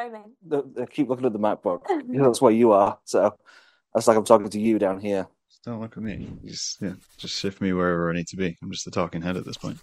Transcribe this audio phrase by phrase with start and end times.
[0.00, 0.32] The framing.
[0.46, 1.82] The, the- keep looking at the MacBook.
[2.08, 2.98] That's where you are.
[3.04, 3.36] So
[3.94, 5.26] that's like I'm talking to you down here.
[5.50, 6.32] Just don't look at me.
[6.44, 8.56] Just yeah, just shift me wherever I need to be.
[8.62, 9.78] I'm just the talking head at this point.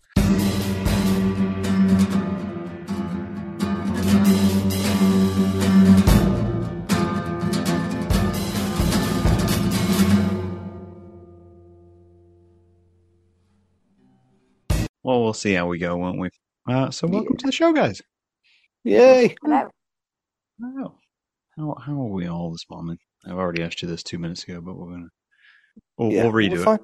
[15.04, 16.30] Well, we'll see how we go, won't we?
[16.68, 18.02] Uh, so, welcome to the show, guys.
[18.84, 19.36] Yay!
[19.42, 19.70] Hello.
[20.64, 20.96] Oh,
[21.56, 22.98] how how are we all this morning?
[23.26, 25.10] I've already asked you this two minutes ago, but we're gonna
[25.98, 26.82] we'll, Yeah, we'll redo we're it.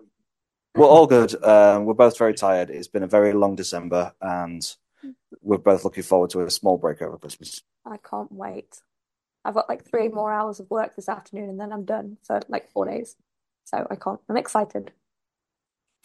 [0.75, 1.43] We're all good.
[1.43, 2.69] Um, we're both very tired.
[2.69, 4.61] It's been a very long December, and
[5.41, 7.61] we're both looking forward to a small break over Christmas.
[7.85, 8.81] I can't wait.
[9.45, 12.39] I've got like three more hours of work this afternoon and then I'm done for
[12.47, 13.15] like four days.
[13.65, 14.19] So I can't.
[14.29, 14.91] I'm excited.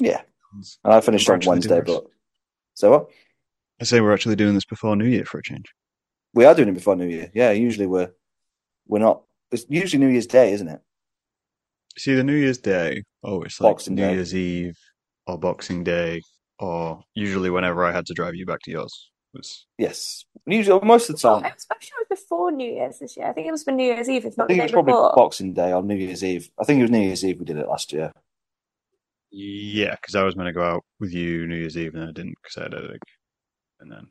[0.00, 2.06] Yeah, and I finished on Wednesday, but
[2.74, 3.10] so what?
[3.80, 5.66] I say we're actually doing this before New Year for a change.
[6.38, 7.32] We are doing it before New Year.
[7.34, 8.12] Yeah, usually we're
[8.86, 9.22] we're not.
[9.50, 10.80] It's usually New Year's Day, isn't it?
[11.96, 14.14] See, the New Year's Day, oh, it's like Boxing New Day.
[14.14, 14.78] Year's Eve
[15.26, 16.22] or Boxing Day,
[16.60, 21.10] or usually whenever I had to drive you back to yours was Yes, usually most
[21.10, 21.44] of the time.
[21.44, 23.26] I was I'm sure it was before New Year's this year.
[23.26, 24.62] I think it was for New Year's Eve, if I not the think it day
[24.66, 25.14] was probably before.
[25.16, 26.48] Boxing Day or New Year's Eve.
[26.56, 28.12] I think it was New Year's Eve we did it last year.
[29.32, 32.12] yeah, because I was going to go out with you New Year's Eve and I
[32.12, 33.02] didn't because I had a headache,
[33.80, 34.06] and then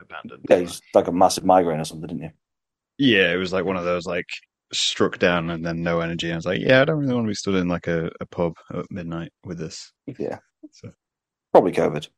[0.00, 0.44] abandoned.
[0.48, 2.30] Yeah, it's like a massive migraine or something, didn't you?
[2.98, 4.28] Yeah, it was like one of those like
[4.72, 6.32] struck down and then no energy.
[6.32, 8.26] I was like, yeah, I don't really want to be stood in like a, a
[8.26, 9.92] pub at midnight with this.
[10.06, 10.38] Yeah,
[10.72, 10.90] So
[11.52, 12.08] probably COVID.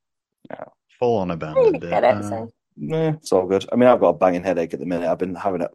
[0.99, 1.81] full on abandoned.
[1.81, 3.67] didn't it, Uh, so Nah, it's all good.
[3.73, 5.09] I mean, I've got a banging headache at the minute.
[5.09, 5.71] I've been having it.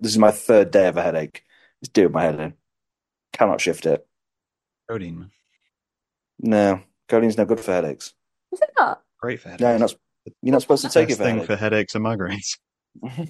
[0.00, 1.44] This is my third day of a headache.
[1.80, 2.52] It's doing my head in.
[3.32, 4.06] Cannot shift it.
[4.90, 5.30] codeine, man.
[6.38, 8.12] No, codeine's no good for headaches.
[8.52, 9.00] is it not?
[9.18, 9.62] great for headaches.
[9.62, 9.94] No, you're not.
[10.42, 11.46] You're not supposed to take it Best for thing headaches.
[11.46, 12.58] for headaches and migraines.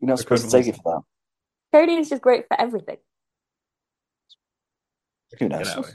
[0.00, 0.82] You're not supposed to take it for
[1.72, 1.78] that.
[1.78, 2.96] Codeine is just great for everything.
[5.38, 5.68] Who Get knows?
[5.68, 5.94] out of here.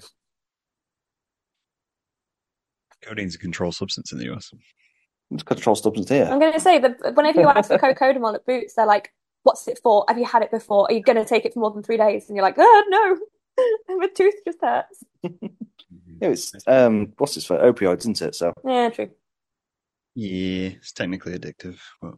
[3.03, 4.51] Codeine's a controlled substance in the US.
[5.31, 6.25] It's a control substance here.
[6.29, 9.11] I'm going to say that whenever you ask for co-codamol at Boots, they're like,
[9.43, 10.05] "What's it for?
[10.07, 10.85] Have you had it before?
[10.89, 12.83] Are you going to take it for more than three days?" And you're like, "Oh
[13.57, 15.03] no, my tooth just hurts."
[16.21, 17.57] Yeah, it's um, what's this for?
[17.57, 18.35] Opioids, isn't it?
[18.35, 19.09] So, Yeah, true.
[20.15, 22.13] Yeah, it's technically addictive, but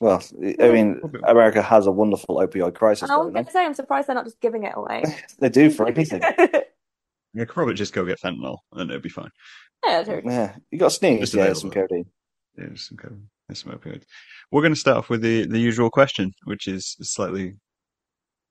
[0.00, 0.22] well,
[0.60, 3.44] I mean, America has a wonderful opioid crisis I was going going on.
[3.46, 5.04] to say, I'm surprised they're not just giving it away.
[5.38, 6.20] They do for anything.
[7.32, 9.30] you could probably just go get fentanyl and it'd be fine.
[9.84, 10.22] yeah, true.
[10.24, 11.20] Yeah, you got sneeze.
[11.20, 11.60] Just Yeah, available.
[11.60, 12.04] some codeine.
[12.58, 14.04] Yeah, some codeine, there's some opioids.
[14.50, 17.54] We're going to start off with the, the usual question, which is slightly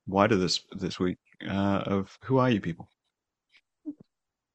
[0.07, 1.17] wider this this week.
[1.45, 2.87] Uh, of who are you people?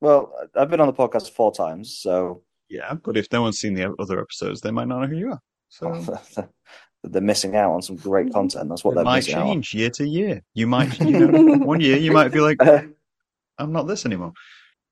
[0.01, 3.75] Well, I've been on the podcast four times, so Yeah, but if no one's seen
[3.75, 5.41] the other episodes, they might not know who you are.
[5.69, 5.93] So
[6.37, 6.49] oh,
[7.05, 8.69] they're missing out on some great content.
[8.69, 9.55] That's what it they're might missing out on.
[9.55, 10.43] change year to year.
[10.55, 12.83] You might, you know, one year you might be like, uh,
[13.59, 14.33] I'm not this anymore.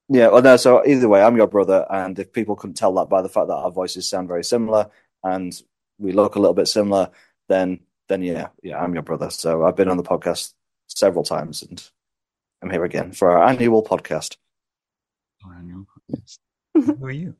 [0.08, 0.56] Yeah, well, no.
[0.56, 3.48] So either way, I'm your brother, and if people couldn't tell that by the fact
[3.48, 4.90] that our voices sound very similar
[5.22, 5.52] and
[5.98, 7.10] we look a little bit similar,
[7.48, 9.30] then then yeah, yeah, I'm your brother.
[9.30, 10.52] So I've been on the podcast
[10.88, 11.82] several times, and
[12.62, 14.36] I'm here again for our annual podcast.
[16.74, 17.36] Who are you?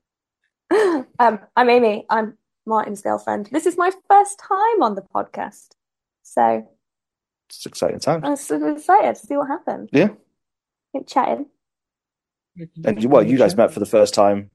[1.18, 2.06] um, I'm Amy.
[2.10, 2.36] I'm
[2.66, 3.48] Martyn's girlfriend.
[3.52, 5.68] This is my first time on the podcast,
[6.22, 6.66] so
[7.48, 8.24] It's exciting time.
[8.24, 9.90] I'm super excited to see what happens.
[9.92, 10.08] Yeah,
[10.92, 11.46] Keep chatting.
[12.84, 14.50] and you, well, you guys met for the first time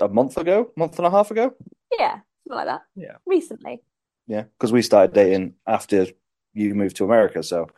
[0.00, 1.54] a month ago, month and a half ago.
[1.98, 2.82] Yeah, something like that.
[2.96, 3.16] Yeah.
[3.26, 3.82] Recently.
[4.26, 6.06] Yeah, because we started dating after
[6.54, 7.42] you moved to America.
[7.42, 7.68] So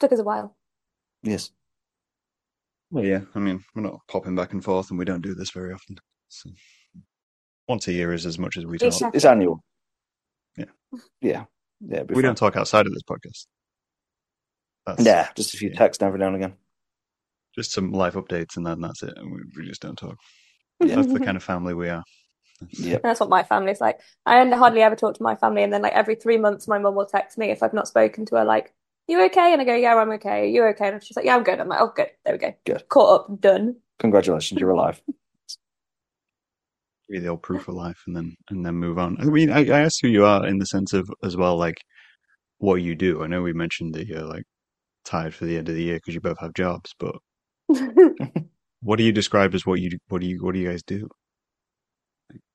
[0.00, 0.56] Took us a while.
[1.22, 1.50] yes,
[2.90, 5.50] Well, yeah, I mean, we're not popping back and forth, and we don't do this
[5.50, 5.96] very often.
[6.28, 6.50] So
[7.68, 9.14] once a year is as much as we talk.
[9.14, 9.62] it's annual.
[10.56, 10.64] Yeah.
[11.20, 11.44] yeah,
[11.80, 12.02] yeah.
[12.08, 12.22] We fun.
[12.24, 13.46] don't talk outside of this podcast.
[14.86, 15.78] That's Yeah, just a few yeah.
[15.78, 16.54] texts every now and again.
[17.54, 19.14] just some live updates, and then that's it.
[19.16, 20.16] And we, we just don't talk.
[20.80, 20.96] Yeah.
[20.96, 22.04] That's the kind of family we are.
[22.70, 23.02] Yep.
[23.02, 24.00] That's what my family's like.
[24.26, 26.94] I hardly ever talk to my family, and then like every three months, my mum
[26.94, 28.72] will text me if I've not spoken to her, like,
[29.08, 30.42] "You okay?" And I go, "Yeah, I'm okay.
[30.42, 32.10] Are you okay?" And she's like, "Yeah, I'm good." I'm like, "Oh, good.
[32.24, 32.54] There we go.
[32.64, 32.88] Good.
[32.88, 33.40] Caught up.
[33.40, 35.00] Done." Congratulations, you're alive.
[37.08, 39.16] Give you the old proof of life, and then and then move on.
[39.20, 41.78] I mean, I, I asked who you are in the sense of as well, like
[42.58, 43.22] what you do.
[43.22, 44.44] I know we mentioned that you're like
[45.04, 47.16] tired for the end of the year because you both have jobs, but
[48.82, 51.08] what do you describe as what you what do you what do you guys do?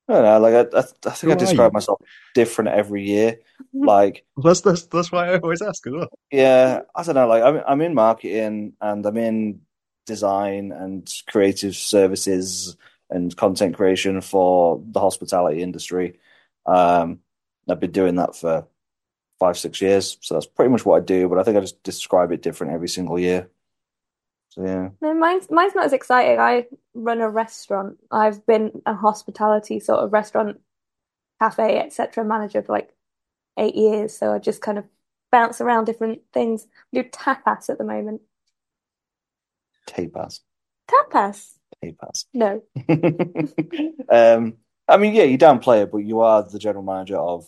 [0.08, 1.74] I don't know, like I, I, I think Who I describe you?
[1.74, 2.02] myself
[2.34, 3.40] different every year.
[3.82, 6.10] Like, That's that's that's why I always ask as well.
[6.32, 7.28] yeah, I don't know.
[7.28, 9.62] Like, I'm I'm in marketing and I'm in
[10.06, 12.76] design and creative services
[13.10, 16.20] and content creation for the hospitality industry.
[16.66, 17.20] Um,
[17.70, 18.68] I've been doing that for
[19.40, 20.18] five, six years.
[20.22, 22.74] So that's pretty much what I do, but I think I just describe it different
[22.74, 23.50] every single year.
[24.58, 24.90] Yeah.
[25.02, 26.40] No, mine's mine's not as exciting.
[26.40, 27.98] I run a restaurant.
[28.12, 30.60] I've been a hospitality sort of restaurant,
[31.40, 32.24] cafe, etc.
[32.24, 32.90] manager for like
[33.58, 34.18] eight years.
[34.18, 34.86] So I just kind of
[35.32, 36.68] bounce around different things.
[36.94, 38.22] I do tapas at the moment.
[39.88, 40.42] Tapas.
[40.90, 41.54] Tapas?
[41.84, 42.26] Tapas.
[42.34, 42.62] No.
[44.10, 44.54] um,
[44.88, 47.46] I mean, yeah, you downplay it, but you are the general manager of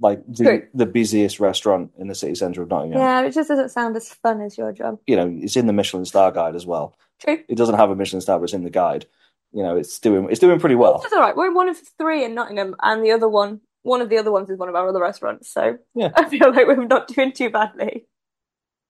[0.00, 0.66] like the, True.
[0.74, 3.00] the busiest restaurant in the city centre of Nottingham.
[3.00, 4.98] Yeah, it just doesn't sound as fun as your job.
[5.06, 6.96] You know, it's in the Michelin star guide as well.
[7.20, 7.38] True.
[7.48, 9.06] It doesn't have a Michelin star, but it's in the guide.
[9.52, 10.98] You know, it's doing it's doing pretty well.
[10.98, 11.34] That's all right.
[11.34, 14.30] We're in one of three in Nottingham, and the other one, one of the other
[14.30, 15.50] ones is one of our other restaurants.
[15.50, 16.10] So Yeah.
[16.16, 18.06] I feel like we're not doing too badly.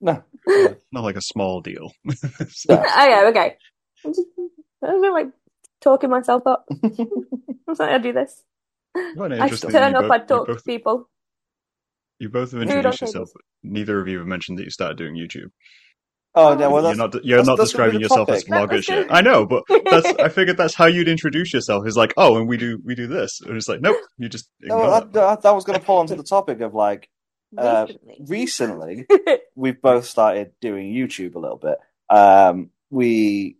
[0.00, 0.22] No,
[0.92, 1.92] Not like a small deal.
[2.68, 2.82] Yeah.
[2.96, 3.56] Oh yeah, okay.
[4.04, 4.26] I'm just,
[4.82, 5.28] I don't like
[5.80, 6.66] talking myself up.
[7.68, 8.42] I'm sorry, I do this.
[9.16, 9.70] Quite I interesting.
[9.70, 11.08] turn up, both, I talk both, to people.
[12.18, 13.30] you both have introduced on yourself.
[13.62, 15.50] Neither of you have mentioned that you started doing YouTube.
[16.38, 18.68] Oh, no, well, you're not you're that's- not that's describing yourself as topic.
[18.68, 21.86] That vlogger was I know, but that's I figured that's how you'd introduce yourself.
[21.86, 24.50] Is like, oh, and we do we do this, and it's like, nope, you just
[24.60, 25.20] no, ignore that, that.
[25.26, 27.08] that, that was going to pull onto the topic of like
[27.56, 27.86] Uh,
[28.28, 29.06] Recently.
[29.08, 31.78] recently we've both started doing YouTube a little bit.
[32.10, 33.56] Um, we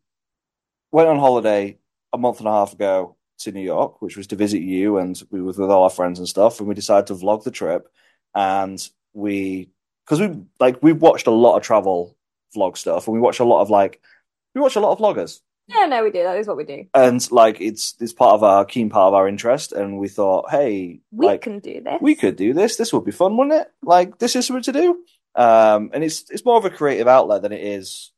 [0.92, 1.78] went on holiday
[2.12, 5.20] a month and a half ago to New York, which was to visit you, and
[5.30, 6.58] we were with all our friends and stuff.
[6.58, 7.88] And we decided to vlog the trip,
[8.34, 9.70] and we
[10.04, 12.16] because we like we watched a lot of travel
[12.56, 14.00] vlog stuff, and we watch a lot of like
[14.54, 16.22] we watch a lot of vloggers, yeah, no, we do.
[16.22, 16.86] That is what we do.
[16.94, 19.72] and like it's it's part of our keen part of our interest.
[19.72, 21.98] And we thought, hey, We like can do this.
[22.00, 22.76] we could do this.
[22.76, 23.72] This would be fun, wouldn't it?
[23.82, 25.04] Like this is something to do.
[25.34, 28.12] Um, and it's it's more of a creative outlet than it is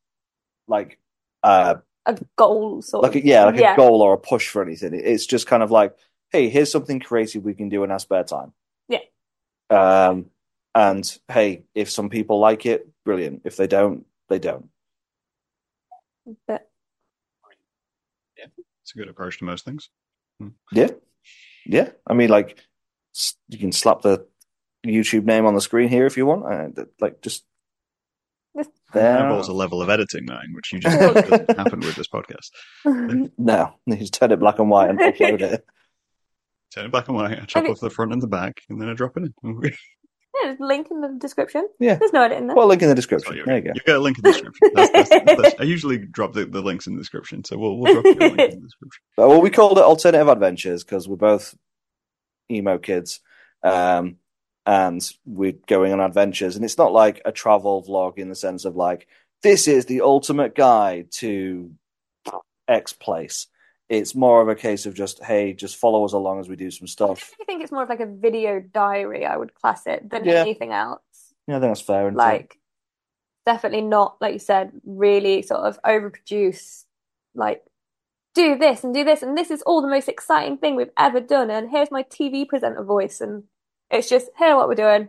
[0.68, 0.98] like
[1.42, 1.76] uh
[2.08, 3.22] a goal sort like of.
[3.22, 3.74] a, yeah like yeah.
[3.74, 4.94] a goal or a push for anything.
[4.94, 5.94] It's just kind of like,
[6.32, 8.52] hey, here's something creative we can do in our spare time.
[8.88, 9.00] Yeah.
[9.70, 10.26] Um,
[10.74, 13.42] and hey, if some people like it, brilliant.
[13.44, 14.68] If they don't, they don't.
[16.46, 16.68] But
[18.36, 18.46] yeah,
[18.82, 19.90] It's a good approach to most things.
[20.72, 20.90] Yeah,
[21.66, 21.90] yeah.
[22.06, 22.58] I mean, like
[23.48, 24.26] you can slap the
[24.86, 26.44] YouTube name on the screen here if you want.
[26.78, 27.48] Uh, like just Just- That
[28.92, 29.22] there.
[29.22, 32.50] involves a level of editing now, which you just doesn't happen with this podcast.
[33.38, 35.64] No, you just turn it black and white and upload it.
[36.74, 38.80] Turn it black and white, I chop it- off the front and the back, and
[38.80, 39.60] then I drop it in.
[39.62, 39.70] yeah,
[40.44, 41.66] there's a link in the description.
[41.80, 41.94] Yeah.
[41.96, 42.56] There's no edit in there.
[42.56, 43.36] Well, link in the description.
[43.36, 43.72] you, There you go.
[43.74, 44.70] you get a link in the description.
[44.74, 47.94] That's, that's, that's, I usually drop the, the links in the description, so we'll, we'll
[47.94, 49.02] drop you a link in the description.
[49.16, 51.54] Well, we called it alternative adventures because we're both
[52.50, 53.20] emo kids,
[53.62, 54.16] um,
[54.68, 56.54] and we're going on adventures.
[56.54, 59.08] And it's not like a travel vlog in the sense of like
[59.42, 61.72] this is the ultimate guide to
[62.68, 63.46] X place.
[63.88, 66.70] It's more of a case of just hey, just follow us along as we do
[66.70, 67.34] some stuff.
[67.40, 70.42] I think it's more of like a video diary, I would class it, than Yeah.
[70.42, 71.00] anything else.
[71.46, 72.12] Yeah, I think that's fair.
[72.12, 72.58] Like,
[73.46, 76.84] definitely not, like you said, really sort of overproduce,
[77.34, 77.64] like,
[78.34, 81.20] do this and do this, and this is all the most exciting thing we've ever
[81.20, 83.44] done, and here's my TV presenter voice, and
[83.90, 85.08] it's just, here what we're doing,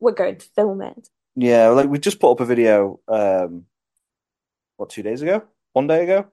[0.00, 1.08] we're going to film it.
[1.34, 3.64] Yeah, like we just put up a video, um,
[4.76, 6.26] what two days ago, one day ago.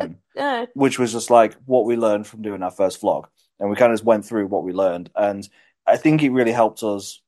[0.00, 3.24] Um, Uh, which was just like what we learned from doing our first vlog.
[3.60, 5.10] And we kind of just went through what we learned.
[5.14, 5.46] And
[5.86, 7.20] I think it really helped us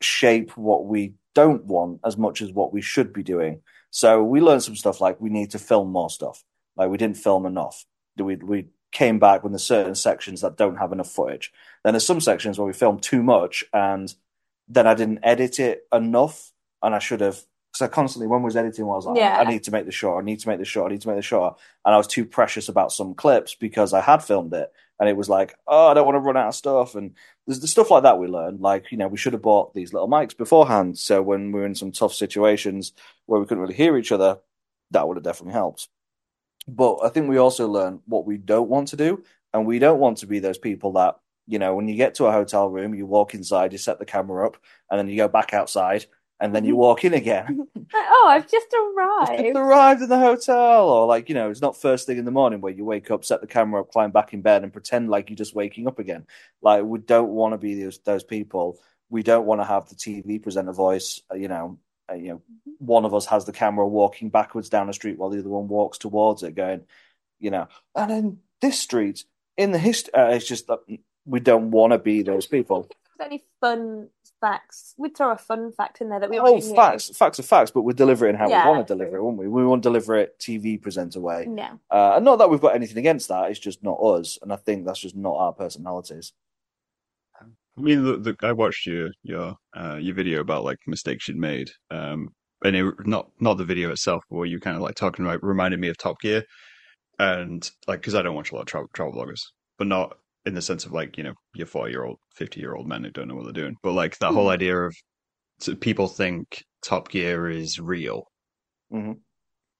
[0.00, 3.60] shape what we don't want as much as what we should be doing.
[3.90, 6.42] So we learned some stuff like we need to film more stuff.
[6.76, 7.84] Like we didn't film enough.
[8.16, 11.52] Do we we came back when there's certain sections that don't have enough footage.
[11.82, 14.14] Then there's some sections where we filmed too much and
[14.68, 18.46] then I didn't edit it enough and I should have because I constantly when we
[18.46, 19.38] was editing I was like Yeah.
[19.38, 21.08] I need to make this short, I need to make this short, I need to
[21.08, 24.52] make this short and I was too precious about some clips because I had filmed
[24.54, 24.70] it,
[25.00, 27.14] and it was like, oh, I don't want to run out of stuff, and
[27.46, 28.60] there's the stuff like that we learned.
[28.60, 31.66] Like, you know, we should have bought these little mics beforehand, so when we were
[31.66, 32.92] in some tough situations
[33.26, 34.38] where we couldn't really hear each other,
[34.92, 35.88] that would have definitely helped.
[36.68, 39.98] But I think we also learn what we don't want to do, and we don't
[39.98, 41.16] want to be those people that,
[41.46, 44.04] you know, when you get to a hotel room, you walk inside, you set the
[44.04, 44.56] camera up,
[44.90, 46.06] and then you go back outside,
[46.40, 47.66] and then you walk in again.
[47.94, 49.56] oh, I've just Just arrived.
[49.56, 52.60] arrived in the hotel, or like you know, it's not first thing in the morning
[52.60, 55.30] where you wake up, set the camera up, climb back in bed, and pretend like
[55.30, 56.26] you're just waking up again.
[56.62, 58.78] Like we don't want to be those those people.
[59.10, 61.20] We don't want to have the TV presenter voice.
[61.34, 61.78] You know,
[62.12, 62.42] uh, you know,
[62.78, 65.68] one of us has the camera walking backwards down the street while the other one
[65.68, 66.82] walks towards it, going,
[67.38, 69.24] you know, and in this street,
[69.56, 70.80] in the history, uh, it's just that
[71.24, 72.88] we don't want to be those people.
[73.20, 74.08] any fun
[74.40, 74.94] facts?
[74.98, 77.82] We'd throw a fun fact in there that we Oh, facts, facts are facts, but
[77.82, 79.48] we'd deliver it in how Yeah, we want to deliver it, wouldn't we?
[79.48, 81.46] We want to deliver it TV presenter way.
[81.46, 81.78] No.
[81.90, 84.38] Uh, and not that we've got anything against that, it's just not us.
[84.42, 86.32] And I think that's just not our personalities.
[87.78, 91.38] I mean, the, the, I watched your your uh, your video about like mistakes you'd
[91.38, 92.28] made, um,
[92.64, 95.42] and it, not not the video itself, but what you kind of like talking about
[95.42, 96.44] reminded me of Top Gear,
[97.18, 99.42] and like because I don't watch a lot of travel, travel bloggers,
[99.78, 102.74] but not in the sense of like you know your four year old, fifty year
[102.76, 104.50] old men who don't know what they're doing, but like that whole Hmm.
[104.50, 104.94] idea of
[105.60, 108.24] so people think Top Gear is real
[108.90, 109.22] Mhm.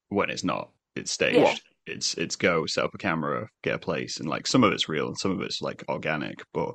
[0.09, 0.71] when it's not.
[0.95, 1.57] It's staged.
[1.57, 1.59] Yeah.
[1.87, 4.89] It's it's go set up a camera, get a place, and like some of it's
[4.89, 6.75] real and some of it's like organic, but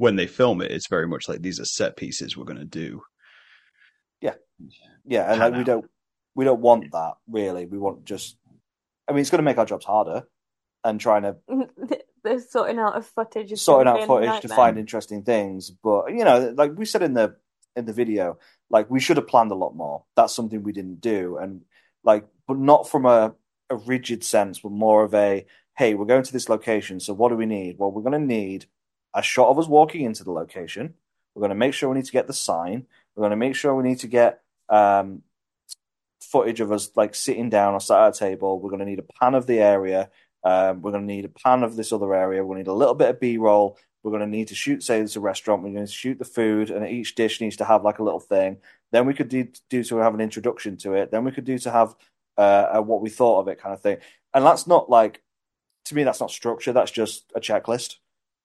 [0.00, 2.64] when they film it, it's very much like these are set pieces we're going to
[2.64, 3.02] do.
[4.22, 4.32] Yeah,
[5.04, 5.84] yeah, and like we don't
[6.34, 7.66] we don't want that really.
[7.66, 8.38] We want just
[9.06, 10.22] I mean it's gonna make our jobs harder
[10.84, 11.36] and trying to
[12.24, 15.70] the sorting out of footage is sorting out footage to find interesting things.
[15.70, 17.36] But you know, like we said in the
[17.76, 18.38] in the video,
[18.70, 20.04] like we should have planned a lot more.
[20.16, 21.60] That's something we didn't do, and
[22.04, 23.34] like, but not from a
[23.68, 25.44] a rigid sense, but more of a
[25.76, 27.76] hey, we're going to this location, so what do we need?
[27.78, 28.64] Well, we're going to need
[29.14, 30.94] a shot of us walking into the location.
[31.34, 32.86] We're going to make sure we need to get the sign.
[33.14, 35.22] We're going to make sure we need to get um,
[36.20, 38.60] footage of us like sitting down or sat at a table.
[38.60, 40.10] We're going to need a pan of the area.
[40.44, 42.42] Um, we're going to need a pan of this other area.
[42.42, 43.78] To need a little bit of B roll.
[44.02, 45.62] We're going to need to shoot, say, it's a restaurant.
[45.62, 48.20] We're going to shoot the food, and each dish needs to have like a little
[48.20, 48.56] thing.
[48.92, 51.10] Then we could do, do to have an introduction to it.
[51.10, 51.94] Then we could do to have
[52.38, 53.98] uh, what we thought of it kind of thing.
[54.32, 55.22] And that's not like,
[55.86, 56.72] to me, that's not structure.
[56.72, 57.96] That's just a checklist.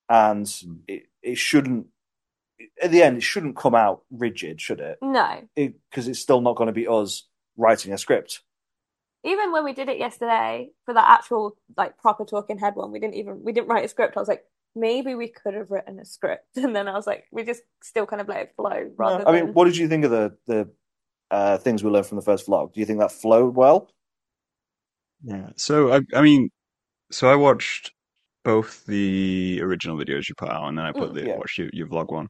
[0.08, 0.78] And Mm.
[0.86, 1.86] it, it shouldn't,
[2.82, 4.98] at the end, it shouldn't come out rigid, should it?
[5.02, 5.48] No.
[5.56, 8.42] Because it's still not going to be us writing a script.
[9.24, 13.00] Even when we did it yesterday for that actual like proper talking head one, we
[13.00, 14.16] didn't even we didn't write a script.
[14.16, 14.44] I was like,
[14.76, 18.06] maybe we could have written a script, and then I was like, we just still
[18.06, 20.36] kind of let it flow rather I mean, than what did you think of the
[20.46, 20.68] the
[21.30, 22.72] uh, things we learned from the first vlog?
[22.72, 23.90] Do you think that flowed well?
[25.24, 25.50] Yeah.
[25.56, 26.50] So I I mean,
[27.10, 27.92] so I watched
[28.46, 31.36] both the original videos you put out, and then I put Mm, the yeah.
[31.36, 32.28] watched your, your vlog one,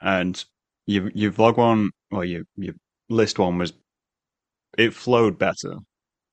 [0.00, 0.34] and
[0.86, 2.74] your your vlog one, well, your your
[3.10, 3.72] list one was
[4.76, 5.74] it flowed better.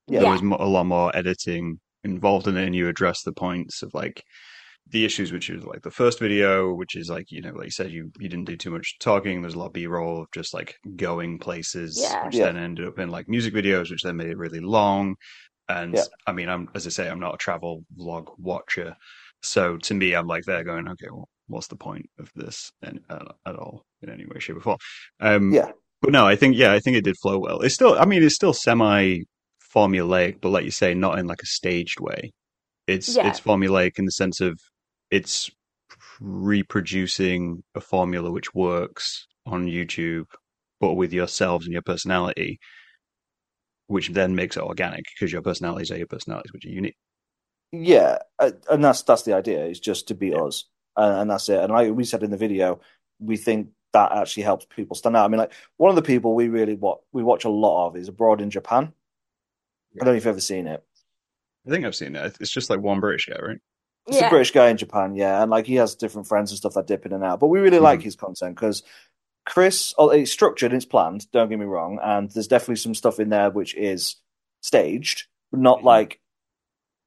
[0.08, 0.22] Yeah.
[0.22, 3.82] There was mo- a lot more editing involved in it, and you addressed the points
[3.84, 4.24] of like
[4.92, 7.72] the issues, which is like the first video, which is like you know, like you
[7.72, 9.42] said, you you didn't do too much talking.
[9.42, 12.26] There's a lot of B-roll of just like going places, Yeah.
[12.26, 12.46] which Yeah.
[12.46, 15.16] then ended up in like music videos, which then made it really long.
[15.70, 16.04] And Yeah.
[16.28, 18.96] I mean, I'm as I say, I'm not a travel vlog watcher,
[19.46, 23.00] so to me, I'm like there going, okay, well, what's the point of this and
[23.10, 24.78] uh, at all in any way, shape, or form?
[25.20, 25.72] Um, Yeah.
[26.02, 27.62] but no, I think yeah, I think it did flow well.
[27.62, 29.20] It's still, I mean, it's still semi
[29.76, 32.32] formulaic, but like you say, not in like a staged way.
[32.88, 33.28] It's Yeah.
[33.28, 34.60] it's formulaic in the sense of
[35.12, 35.50] it's
[36.20, 40.26] reproducing a formula which works on YouTube,
[40.80, 42.60] but with yourselves and your personality,
[43.88, 46.96] which then makes it organic because your personalities are your personalities, which are unique.
[47.84, 49.66] Yeah, uh, and that's that's the idea.
[49.66, 50.44] Is just to be Yeah.
[50.44, 50.66] us,
[50.96, 51.60] and, and that's it.
[51.60, 52.80] And like we said in the video,
[53.20, 55.26] we think that actually helps people stand out.
[55.26, 57.96] I mean, like one of the people we really what we watch a lot of
[57.98, 58.92] is abroad in Japan.
[59.96, 60.84] I don't know if you've ever seen it.
[61.66, 62.36] I think I've seen it.
[62.40, 63.58] It's just like one British guy, right?
[64.08, 64.30] It's a.
[64.30, 67.06] British guy in Japan, yeah, and like he has different friends and stuff that dip
[67.06, 67.40] in and out.
[67.40, 68.84] But we really like his content because
[69.46, 71.30] Chris, oh, it's structured, it's planned.
[71.32, 74.18] Don't get me wrong, and there's definitely some stuff in there which is
[74.62, 75.84] staged, but not Mhm.
[75.86, 76.20] like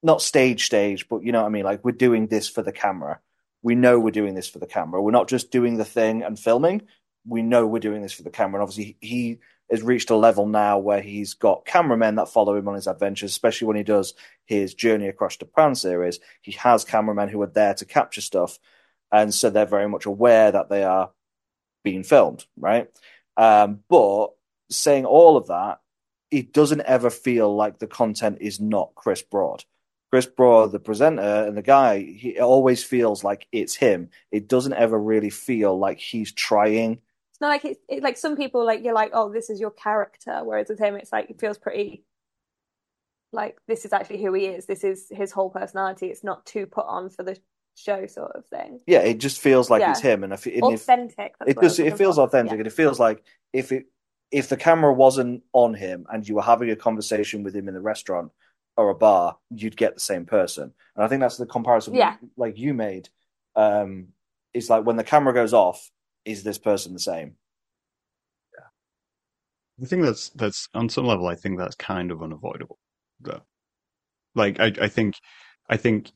[0.03, 1.65] not stage stage, but you know what I mean.
[1.65, 3.21] Like we're doing this for the camera.
[3.63, 5.03] We know we're doing this for the camera.
[5.03, 6.83] We're not just doing the thing and filming.
[7.27, 8.61] We know we're doing this for the camera.
[8.61, 9.39] And obviously, he
[9.71, 13.33] has reached a level now where he's got cameramen that follow him on his adventures,
[13.33, 14.15] especially when he does
[14.47, 16.21] his Journey Across Japan series.
[16.41, 18.59] He has cameramen who are there to capture stuff.
[19.13, 21.11] And so they're very much aware that they are
[21.83, 22.89] being filmed, right?
[23.37, 24.29] Um, but
[24.71, 25.81] saying all of that,
[26.31, 29.65] it doesn't ever feel like the content is not Chris Broad.
[30.11, 34.09] Chris Broad, the presenter and the guy, he it always feels like it's him.
[34.33, 36.93] It doesn't ever really feel like he's trying.
[37.33, 39.71] It's not like it's it, like some people like you're like, oh, this is your
[39.71, 42.05] character, whereas with him, it's like it feels pretty
[43.33, 44.67] like this is actually who he is.
[44.67, 46.07] This is his whole personality.
[46.07, 47.39] It's not too put on for the
[47.75, 48.81] show sort of thing.
[48.87, 49.91] Yeah, it just feels like Yeah.
[49.91, 50.25] it's him.
[50.25, 51.35] And if, and Authentic.
[51.39, 52.59] that's it what I was does, it feels authentic, Yeah.
[52.59, 53.23] and it feels like
[53.53, 53.87] if it
[54.31, 57.75] if the camera wasn't on him and you were having a conversation with him in
[57.75, 58.31] the restaurant
[58.79, 60.73] or a bar, you'd get the same person.
[60.95, 62.17] And I think that's the comparison, Yeah.
[62.37, 63.09] like you made.
[63.57, 64.09] Um,
[64.55, 65.91] it's like when the camera goes off,
[66.25, 67.35] is this person the same?
[68.55, 69.85] Yeah.
[69.85, 71.27] I think that's that's on some level.
[71.27, 72.79] I think that's kind of unavoidable.
[73.21, 73.43] Though,
[74.37, 75.17] like I, I think,
[75.69, 76.13] I think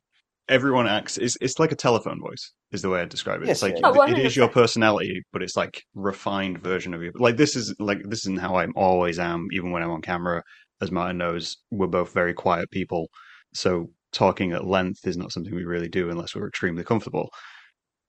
[0.49, 1.19] everyone acts.
[1.19, 2.53] It's it's like a telephone voice.
[2.71, 3.49] Is the way I describe it.
[3.49, 3.99] Yes, it's like yeah, yeah.
[3.99, 7.11] Oh, it is your personality, but it's like refined version of you.
[7.17, 10.43] Like this is like this isn't how I always am, even when I'm on camera.
[10.83, 13.09] As Martyn knows, we're both very quiet people,
[13.55, 17.31] so talking at length is not something we really do unless we're extremely comfortable.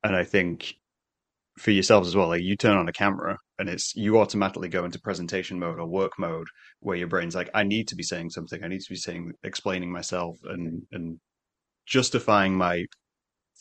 [0.03, 0.73] And I think
[1.57, 4.85] for yourselves as well, like you turn on a camera and it's you automatically go
[4.85, 6.47] into presentation mode or work mode
[6.79, 9.33] where your brain's like, I need to be saying something, I need to be saying
[9.43, 11.19] explaining myself and and
[11.85, 12.85] justifying my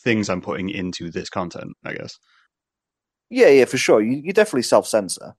[0.03, 2.17] things I'm putting into this content, I guess.
[3.31, 4.01] Yeah, yeah, for sure.
[4.01, 5.35] You you definitely self censor.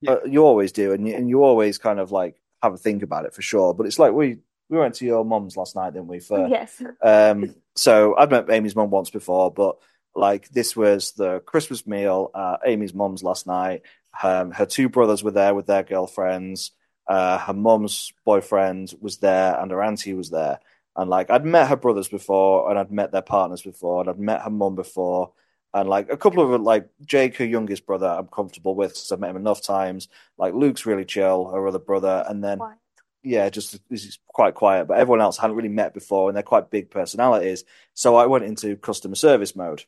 [0.00, 0.12] Yeah.
[0.12, 3.02] Uh, you always do, and you, and you always kind of like have a think
[3.02, 3.74] about it for sure.
[3.74, 6.20] But it's like we we went to your mum's last night, didn't we?
[6.20, 6.82] For Yes.
[7.02, 9.76] um, so I'd met Amy's mum once before, but
[10.14, 13.82] like this was the Christmas meal at Amy's mum's last night.
[14.22, 16.70] Um, her two brothers were there with their girlfriends.
[17.06, 20.60] Uh, her mum's boyfriend was there, and her auntie was there.
[20.96, 24.18] And like I'd met her brothers before, and I'd met their partners before, and I'd
[24.18, 25.32] met her mum before,
[25.74, 29.18] and like a couple of like Jake, her youngest brother, I'm comfortable with because I've
[29.18, 30.08] met him enough times.
[30.38, 32.78] Like Luke's really chill, her other brother, and then Quiet.
[33.24, 34.86] yeah, just he's quite quiet.
[34.86, 37.64] But everyone else I hadn't really met before, and they're quite big personalities.
[37.92, 39.84] So I went into customer service mode.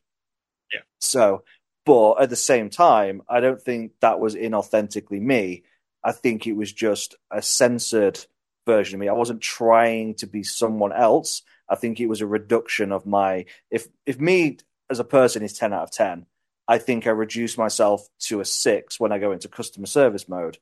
[0.74, 0.80] Yeah.
[0.98, 1.44] So,
[1.84, 5.62] but at the same time, I don't think that was inauthentically me.
[6.02, 8.18] I think it was just a censored
[8.66, 9.08] version of me.
[9.08, 11.42] I wasn't trying to be someone else.
[11.68, 14.58] I think it was a reduction of my if if me
[14.90, 16.26] as a person is 10 out of 10,
[16.68, 20.58] I think I reduce myself to a 6 when I go into customer service mode.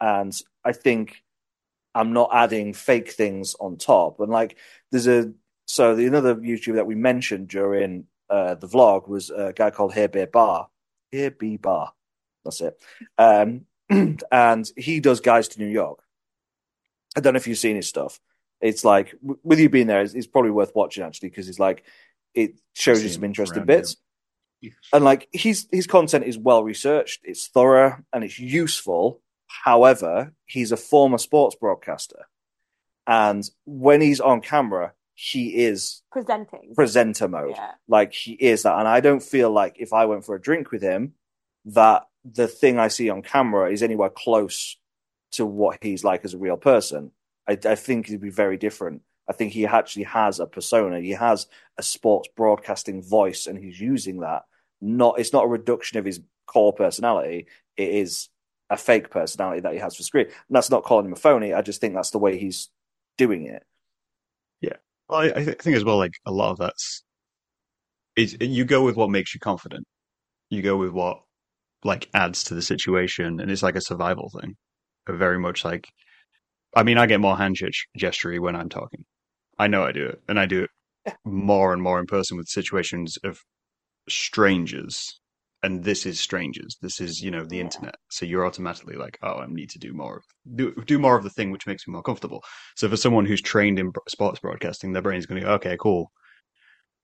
[0.00, 1.22] And I think
[1.94, 4.20] I'm not adding fake things on top.
[4.20, 4.56] And like
[4.90, 5.32] there's a
[5.66, 9.94] so the another YouTuber that we mentioned during uh, the vlog was a guy called
[9.94, 10.68] Here Beer Bar.
[11.10, 11.92] Here Be Barr.
[12.44, 12.80] That's it.
[13.18, 13.66] Um,
[14.30, 16.00] and he does Guys to New York.
[17.16, 18.20] I don't know if you've seen his stuff.
[18.60, 21.84] It's like with you being there, it's, it's probably worth watching actually because it's like
[22.36, 23.78] it shows you some interesting around here.
[23.78, 23.96] bits.
[24.92, 29.20] And like his his content is well researched, it's thorough, and it's useful.
[29.48, 32.26] However, he's a former sports broadcaster,
[33.06, 36.74] and when he's on camera, he is Presenting.
[36.74, 37.54] presenter mode.
[37.56, 37.72] Yeah.
[37.88, 40.70] Like he is that, and I don't feel like if I went for a drink
[40.72, 41.14] with him,
[41.66, 44.76] that the thing I see on camera is anywhere close
[45.32, 47.12] to what he's like as a real person.
[47.48, 49.02] I, I think it'd be very different.
[49.28, 51.00] I think he actually has a persona.
[51.00, 51.46] He has
[51.78, 54.44] a sports broadcasting voice, and he's using that.
[54.80, 57.46] Not, it's not a reduction of his core personality.
[57.76, 58.28] It is
[58.70, 60.26] a fake personality that he has for screen.
[60.26, 61.52] And that's not calling him a phony.
[61.52, 62.68] I just think that's the way he's
[63.16, 63.64] doing it.
[65.08, 67.02] Well, I, I th- think as well, like a lot of that's
[68.16, 69.86] is you go with what makes you confident.
[70.50, 71.20] You go with what
[71.84, 74.56] like adds to the situation, and it's like a survival thing.
[75.08, 75.88] Very much like,
[76.74, 79.04] I mean, I get more hand gest- gestury when I'm talking.
[79.58, 80.70] I know I do it, and I do it
[81.24, 83.38] more and more in person with situations of
[84.08, 85.20] strangers.
[85.62, 86.76] And this is strangers.
[86.82, 87.62] This is you know the Yeah.
[87.64, 87.96] internet.
[88.10, 91.24] So you're automatically like, oh, I need to do more, of, do do more of
[91.24, 92.44] the thing which makes me more comfortable.
[92.76, 96.12] So for someone who's trained in sports broadcasting, their brain's going to go, okay, cool.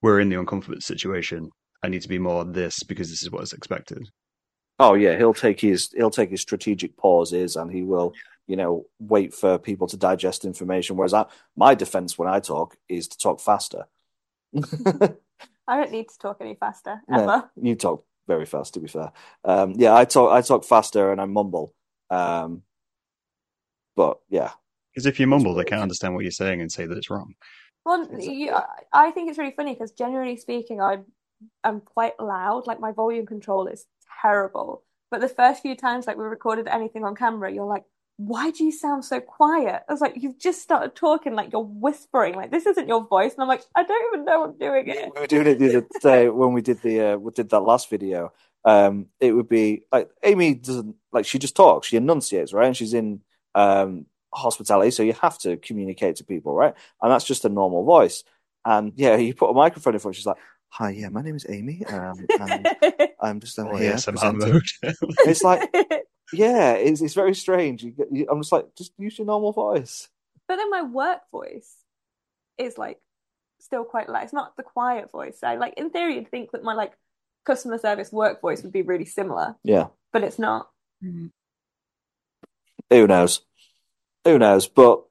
[0.03, 1.49] We're in the uncomfortable situation.
[1.83, 4.07] I need to be more this because this is what is expected.
[4.79, 8.13] Oh yeah, he'll take his he'll take his strategic pauses and he will,
[8.47, 10.97] you know, wait for people to digest information.
[10.97, 11.27] Whereas I,
[11.57, 13.87] my defense when I talk is to talk faster.
[15.69, 17.51] I don't need to talk any faster No, ever.
[17.57, 19.13] you talk very fast, to be fair.
[19.45, 21.75] Um, yeah, I talk I talk faster and I mumble.
[22.11, 22.63] Um,
[23.97, 24.51] but yeah,
[24.93, 27.35] Because if you mumble, they can't understand what you're saying and say that it's wrong.
[27.85, 31.07] Well, you, I I think it's really funny because generally speaking, I'm
[31.65, 32.67] I'm quite loud.
[32.67, 33.87] Like my volume control is
[34.23, 34.85] terrible.
[35.11, 37.85] But the first few times, like we recorded anything on camera, you're like,
[38.17, 41.63] "Why do you sound so quiet?" I was like, "You've just started talking like you're
[41.63, 42.35] whispering.
[42.35, 45.13] Like this isn't your voice." And I'm like, "I don't even know I'm doing it."
[45.15, 47.61] we were doing it the other day when we did the uh, we did that
[47.61, 48.33] last video.
[48.65, 52.67] Um, it would be like Amy doesn't like she just talks, she enunciates, right?
[52.67, 53.21] And she's in
[53.55, 56.75] um hospitality, so you have to communicate to people, right?
[57.01, 58.25] And that's just a normal voice.
[58.65, 61.47] And yeah, you put a microphone in front, she's like, "Hi, yeah, my name is
[61.49, 61.85] Amy.
[61.87, 62.69] Um, and
[63.21, 64.63] I'm just I'm Or here ASMR presenting." mode.
[65.27, 65.69] It's like,
[66.33, 67.83] yeah, it's it's very strange.
[67.83, 70.09] You, you, I'm just like, just use your normal voice.
[70.49, 71.75] But then my work voice
[72.59, 72.99] is like
[73.61, 74.25] still quite loud.
[74.25, 75.39] It's not the quiet voice.
[75.43, 76.93] I like in theory you'd think that my like
[77.45, 80.69] customer service work voice would be really similar, Yeah, but it's not.
[81.05, 81.27] Mm-hmm.
[82.91, 83.41] who knows?
[84.25, 84.69] Who knows?
[84.69, 85.03] But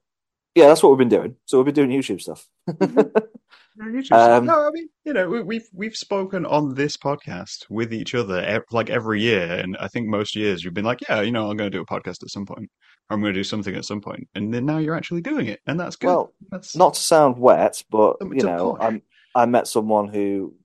[0.56, 1.36] yeah, that's what we've been doing.
[1.46, 2.48] So we've been doing YouTube stuff.
[2.70, 3.10] Mm-hmm.
[3.76, 7.94] No, Um, no, I mean, you know, we, we've we've spoken on this podcast with
[7.94, 11.22] each other ev- like every year, and I think most years you've been like, yeah,
[11.22, 12.70] you know, I'm going to do a podcast at some point,
[13.10, 15.48] or I'm going to do something at some point, and then now you're actually doing
[15.48, 16.08] it, and that's good.
[16.08, 18.78] Well, that's Not to sound wet, but you know.
[18.80, 19.02] I'm
[19.34, 20.56] I met someone who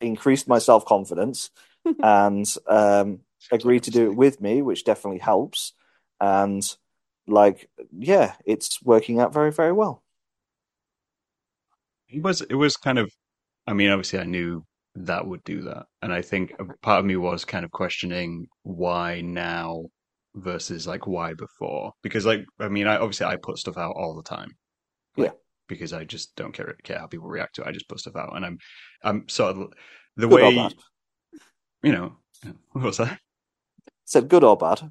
[0.00, 1.50] increased my self confidence
[2.02, 5.72] and um, agreed to do it with me, which definitely helps.
[6.20, 6.62] And
[7.26, 10.02] like, yeah, it's working out very, very well.
[12.14, 13.10] It was it was kind of
[13.66, 15.86] I mean, obviously I knew that would do that.
[16.02, 19.84] And I think part of me was kind of questioning why now
[20.34, 21.92] versus like why before.
[22.02, 24.50] Because like I mean I obviously I put stuff out all the time.
[25.16, 25.32] Like, Yeah.
[25.68, 27.68] Because I just don't care care how people react to it.
[27.68, 28.58] I just put stuff out and I'm
[29.02, 29.72] I'm sort of
[30.16, 30.70] the Good way
[31.82, 32.16] you know
[32.72, 33.18] what was that?
[34.04, 34.90] Said good or bad?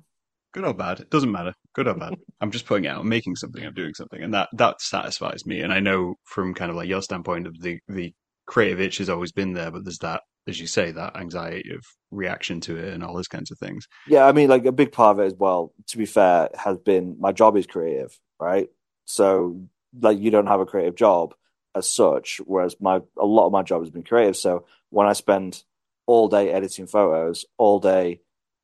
[0.53, 1.53] Good or bad, it doesn't matter.
[1.73, 2.13] Good or bad.
[2.39, 5.61] I'm just putting out, I'm making something, I'm doing something, and that that satisfies me.
[5.61, 8.13] And I know from kind of like your standpoint of the the
[8.45, 11.83] creative itch has always been there, but there's that, as you say, that anxiety of
[12.11, 13.87] reaction to it and all those kinds of things.
[14.07, 16.77] Yeah, I mean, like a big part of it as well, to be fair, has
[16.77, 18.69] been my job is creative, right?
[19.05, 19.59] So,
[19.99, 21.33] like, you don't have a creative job
[21.75, 24.37] as such, whereas my a lot of my job has been creative.
[24.37, 25.63] So, when I spend
[26.05, 28.21] all day editing photos, all day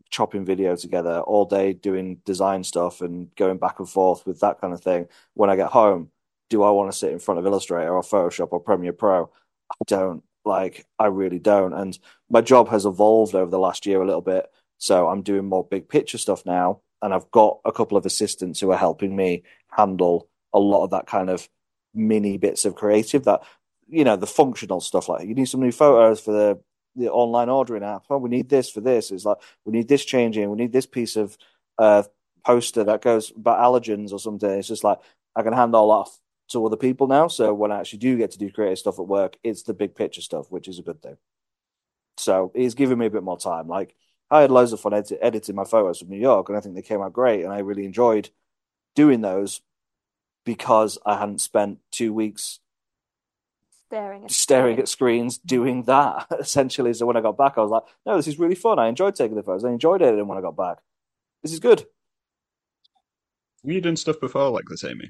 [0.09, 4.59] chopping video together, all day doing design stuff and going back and forth with that
[4.59, 6.09] kind of thing, when I get home,
[6.49, 9.29] do I want to sit in front of Illustrator or Photoshop or Premiere Pro?
[9.71, 10.23] I don't.
[10.45, 11.73] Like, I really don't.
[11.73, 11.97] And
[12.29, 14.47] my job has evolved over the last year a little bit.
[14.77, 16.81] So I'm doing more big picture stuff now.
[17.01, 20.89] And I've got a couple of assistants who are helping me handle a lot of
[20.91, 21.47] that kind of
[21.93, 23.43] mini bits of creative that,
[23.87, 25.07] you know, the functional stuff.
[25.07, 26.59] Like, you need some new photos for the,
[26.95, 28.03] the online ordering app.
[28.09, 29.11] Oh, we need this for this.
[29.11, 30.49] It's like, we need this changing.
[30.49, 31.37] We need this piece of
[31.77, 32.03] uh,
[32.45, 34.49] poster that goes about allergens or something.
[34.49, 34.99] It's just like,
[35.35, 37.27] I can hand all off to other people now.
[37.27, 39.95] So when I actually do get to do creative stuff at work, it's the big
[39.95, 41.17] picture stuff, which is a good thing.
[42.17, 43.67] So it's giving me a bit more time.
[43.67, 43.95] Like
[44.29, 46.75] I had loads of fun edit- editing my photos from New York, and I think
[46.75, 48.29] they came out great, and I really enjoyed
[48.95, 49.61] doing those
[50.45, 52.59] because I hadn't spent two weeks
[53.89, 56.93] Staring at staring at screens doing that essentially.
[56.93, 58.77] So when I got back, I was like, no, this is really fun.
[58.77, 59.65] I enjoyed taking the photos.
[59.65, 60.77] I enjoyed editing when I got back.
[61.41, 61.79] This is good.
[63.63, 65.09] Have you doing stuff before like this, Amy?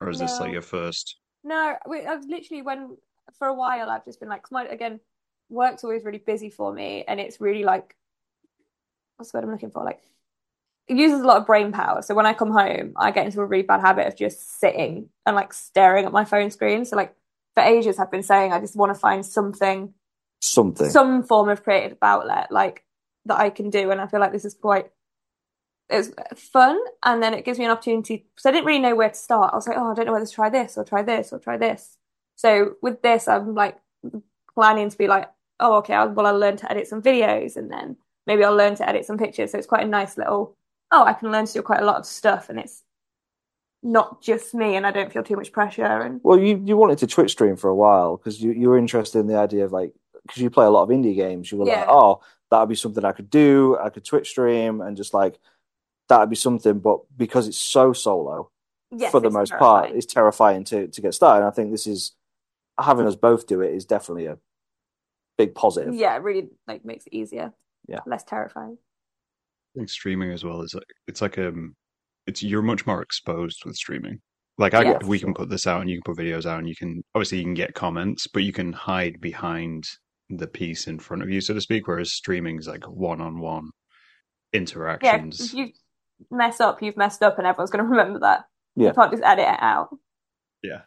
[0.00, 1.16] Or is this like your first?
[1.44, 2.96] No, we, I've literally when
[3.38, 5.00] for a while I've just been like, my again,
[5.48, 7.96] work's always really busy for me, and it's really like,
[9.16, 9.84] what's the word I'm looking for?
[9.84, 10.02] Like,
[10.88, 12.02] it uses a lot of brain power.
[12.02, 15.08] So when I come home, I get into a really bad habit of just sitting
[15.24, 16.84] and like staring at my phone screen.
[16.84, 17.14] So like
[17.56, 19.94] for ages, I've been saying I just want to find something,
[20.42, 20.90] Something.
[20.90, 22.84] some form of creative outlet like
[23.24, 24.90] that I can do, and I feel like this is quite.
[25.88, 29.08] It's fun, and then it gives me an opportunity So I didn't really know where
[29.08, 29.52] to start.
[29.52, 31.38] I was like, oh, I don't know whether to try this or try this or
[31.38, 31.96] try this.
[32.34, 33.78] So with this, I'm like
[34.54, 37.70] planning to be like, oh, okay, I'll, well, I'll learn to edit some videos, and
[37.70, 39.52] then maybe I'll learn to edit some pictures.
[39.52, 40.56] So it's quite a nice little,
[40.90, 42.82] oh, I can learn to do quite a lot of stuff, and it's
[43.86, 45.84] not just me, and I don't feel too much pressure.
[45.84, 48.78] And Well, you, you wanted to Twitch stream for a while because you, you were
[48.78, 51.50] interested in the idea of like, because you play a lot of indie games.
[51.50, 52.20] You were like, oh,
[52.50, 53.78] that would be something I could do.
[53.80, 55.38] I could Twitch stream and just like,
[56.08, 56.80] that would be something.
[56.80, 58.50] But because it's so solo
[58.90, 61.44] yes, for the it's most part, it's terrifying to, to get started.
[61.44, 62.12] And I think this is,
[62.78, 64.36] having us both do it is definitely a
[65.38, 65.94] big positive.
[65.94, 67.52] Yeah, it really like makes it easier.
[67.88, 68.00] Yeah.
[68.04, 68.76] less terrifying.
[69.74, 71.74] I think streaming as well is like it's like um
[72.26, 74.20] it's you're much more exposed with streaming.
[74.58, 76.68] Like I Yeah, we can put this out and you can put videos out and
[76.68, 79.84] you can obviously you can get comments, but you can hide behind
[80.30, 81.86] the piece in front of you, so to speak.
[81.86, 83.70] Whereas streaming is like one on one
[84.52, 85.40] Yeah, interactions.
[85.40, 85.68] if you
[86.30, 88.44] mess up, you've messed up, and everyone's going to remember that.
[88.74, 88.88] Yeah.
[88.88, 89.88] You can't just edit it out.
[90.62, 90.82] Yeah.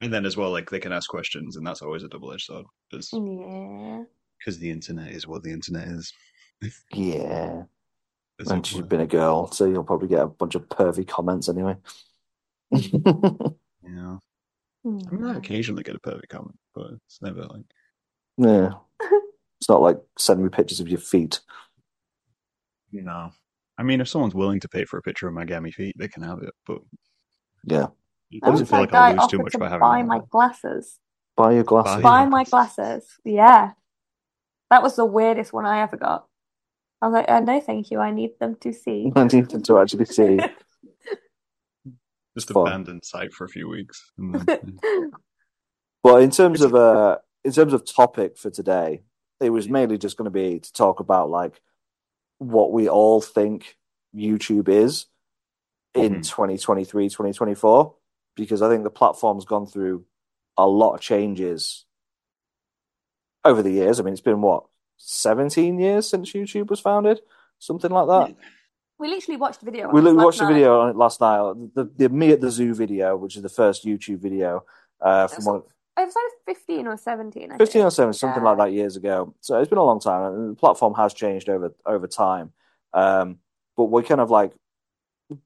[0.00, 2.44] And then as well, like they can ask questions, and that's always a double edged
[2.44, 4.02] sword because Yeah.
[4.38, 6.12] Because the internet is what the internet is.
[6.92, 7.62] Yeah.
[8.40, 8.86] As And it she's were.
[8.86, 11.76] been a girl, so you'll probably get a bunch of pervy comments anyway.
[12.72, 14.16] Yeah.
[14.82, 14.98] Hmm.
[15.10, 17.64] I mean, I occasionally get a pervy comment, but it's never like
[18.38, 18.70] yeah.
[19.60, 21.40] It's not like sending me pictures of your feet.
[22.92, 23.30] no.
[23.78, 26.06] I mean, if someone's willing to pay for a picture of my gammy feet, they
[26.08, 26.52] can have it.
[26.66, 26.78] But
[27.64, 27.86] Yeah.
[28.30, 30.20] it That doesn't was feel like I'll lose too much to by having buy my
[30.30, 30.98] glasses.
[31.36, 32.02] Buy your glasses.
[32.02, 33.06] Buy- Buy my glasses.
[33.24, 33.72] Yeah.
[34.70, 36.26] That was the weirdest one I ever got.
[37.04, 37.98] I was like, uh, no, thank you.
[38.00, 39.12] I need them to see.
[39.16, 40.40] I need them to actually see.
[42.34, 42.66] Just Fun.
[42.66, 44.10] abandoned site for a few weeks.
[44.16, 44.80] And.
[46.02, 49.02] But in terms of uh, in terms of topic for today,
[49.40, 51.60] it was mainly just going to be to talk about like
[52.38, 53.76] what we all think
[54.14, 55.06] YouTube is
[55.94, 56.28] in Mhm.
[56.28, 57.94] 2023, 2024,
[58.34, 60.04] because I think the platform's gone through
[60.56, 61.84] a lot of changes
[63.44, 64.00] over the years.
[64.00, 64.64] I mean, it's been what
[64.96, 67.20] 17 years since YouTube was founded,
[67.58, 68.36] something like that.
[68.98, 69.88] We literally watched a video.
[69.88, 71.54] on We this li- last watched a video on it last night.
[71.74, 74.64] The, the me at the zoo video, which is the first YouTube video
[75.00, 75.62] uh, from one.
[75.96, 76.14] It was
[76.46, 77.84] like 15 or 17, I 15 think.
[77.86, 78.48] or 17, something Yeah.
[78.50, 79.34] like that years ago.
[79.40, 82.52] So it's been a long time, and the platform has changed over over time.
[82.92, 83.38] Um,
[83.76, 84.52] but we kind of like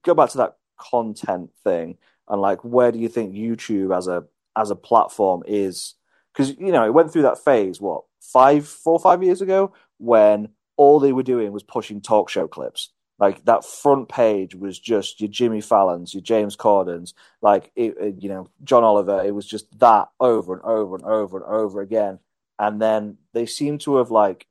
[0.03, 4.25] go back to that content thing, and like, where do you think YouTube as a
[4.55, 5.95] as a platform is?
[6.39, 10.49] Because you know, it went through that phase what five, four, five years ago when
[10.77, 12.93] all they were doing was pushing talk show clips.
[13.19, 18.23] Like that front page was just your Jimmy Fallon's, your James Corden's, like it, it-
[18.23, 19.21] you know John Oliver.
[19.25, 22.19] It was just that over and over and over and over again.
[22.57, 24.47] And then they seem to have like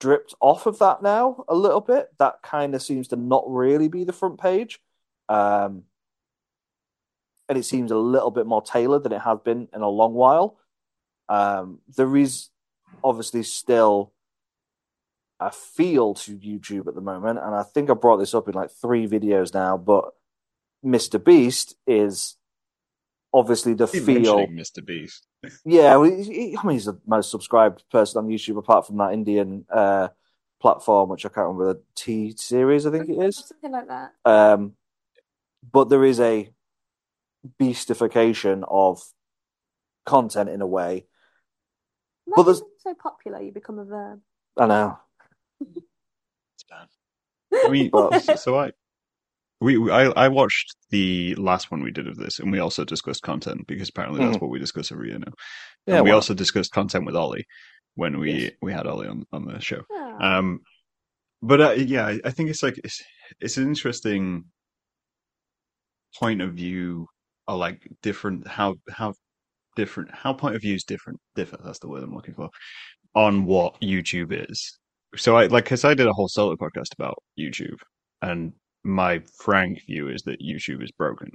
[0.00, 2.08] dripped off of that now a little bit.
[2.18, 4.80] That kind of seems to not really be the front page.
[5.28, 5.82] Um,
[7.48, 10.14] and it seems a little bit more tailored than it has been in a long
[10.14, 10.58] while.
[11.28, 12.48] Um, there is
[13.04, 14.12] obviously still
[15.40, 18.54] a feel to YouTube at the moment, and I think I brought this up in
[18.54, 20.12] like three videos now, but
[20.84, 21.22] Mr.
[21.22, 22.36] Beast is
[23.32, 24.46] obviously the Keep feel.
[24.48, 24.84] Mr.
[24.84, 25.26] Beast.
[25.64, 28.96] Yeah, well, he, he- I mean, he's the most subscribed person on YouTube apart from
[28.96, 30.08] that Indian uh,
[30.60, 33.44] platform, which I can't remember the T series, I think it is.
[33.46, 34.12] Something like that.
[34.24, 34.72] Um,
[35.70, 36.50] but there is a
[37.60, 39.00] beastification of
[40.06, 41.06] content in a way.
[42.26, 44.20] But there's- Imagine so popular, you become a verb.
[44.56, 44.98] I know.
[45.60, 46.88] It's bad.
[47.64, 48.72] I mean, But- so, so I,
[49.60, 52.84] we, we- I, I watched the last one we did of this, and we also
[52.84, 55.32] discussed content because apparently that's what we discuss every year now.
[55.86, 57.46] Yeah, and we well, also discussed content with Ollie
[57.94, 58.52] when we Yes.
[58.62, 59.82] we had Ollie on on the show.
[59.90, 60.16] Yeah.
[60.20, 60.60] Um,
[61.42, 63.02] but uh, yeah, I, I think it's like it's
[63.40, 64.44] it's an interesting
[66.18, 67.08] point of view,
[67.48, 69.14] or like different how how
[69.74, 71.58] different how point of views different differ.
[71.64, 72.50] That's the word I'm looking for
[73.14, 74.78] on what YouTube is.
[75.16, 77.78] So I like because I did a whole solo podcast about YouTube,
[78.22, 78.52] and
[78.84, 81.30] my frank view is that YouTube is broken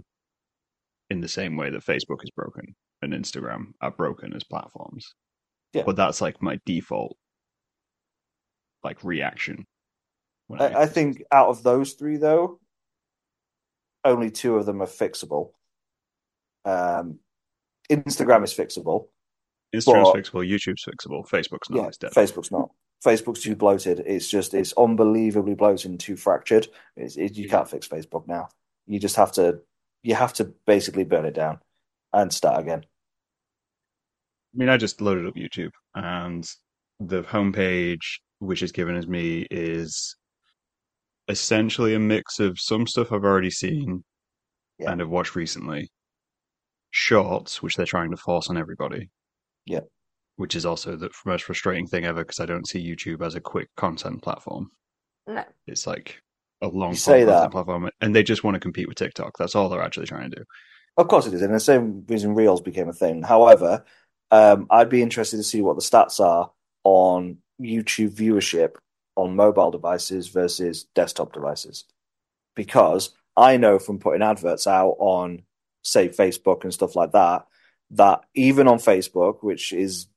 [1.10, 5.14] in the same way that Facebook is broken and Instagram are broken as platforms.
[5.74, 5.84] Yeah.
[5.86, 7.18] But that's like my default
[8.84, 9.66] like reaction.
[10.50, 12.60] read I, I think out of those three, though,
[14.04, 15.52] only two of them are fixable.
[16.66, 17.20] Um,
[17.92, 19.08] Instagram is fixable.
[19.76, 21.98] Instagram's but- fixable, YouTube's fixable, Facebook's not.
[22.02, 22.10] yeah.
[22.10, 22.70] Facebook's not.
[23.04, 24.02] Facebook's too bloated.
[24.06, 26.68] It's just it's unbelievably bloated and too fractured.
[26.96, 28.48] It's, it, you can't fix Facebook now.
[28.88, 29.60] You just have to
[30.04, 31.60] you have to basically burn it down
[32.14, 32.86] and start again.
[34.54, 36.50] I mean, I just loaded up YouTube, and
[37.00, 40.16] the homepage, which is given as me, is
[41.28, 44.04] essentially a mix of some stuff I've already seen
[44.78, 44.92] Yeah.
[44.92, 45.90] and have watched recently,
[46.94, 49.10] shorts, which they're trying to force on everybody.
[49.66, 49.82] Yeah.
[50.38, 53.42] Which is also the most frustrating thing ever because I don't see YouTube as a
[53.42, 54.70] quick content platform.
[55.28, 55.44] no.
[55.68, 56.22] It's like
[56.62, 57.52] a long say form content that.
[57.52, 59.32] platform, and they just want to compete with TikTok.
[59.38, 60.44] That's all they're actually trying to do.
[60.96, 63.24] Of course it is, and the same reason Reels became a thing.
[63.24, 63.84] However,
[64.30, 66.52] um, I'd be interested to see what the stats are
[66.84, 68.76] on YouTube viewership
[69.16, 71.86] on mobile devices versus desktop devices,
[72.56, 75.44] because I know from putting adverts out on,
[75.84, 77.46] say, Facebook and stuff like that,
[77.92, 80.08] that even on Facebook, which is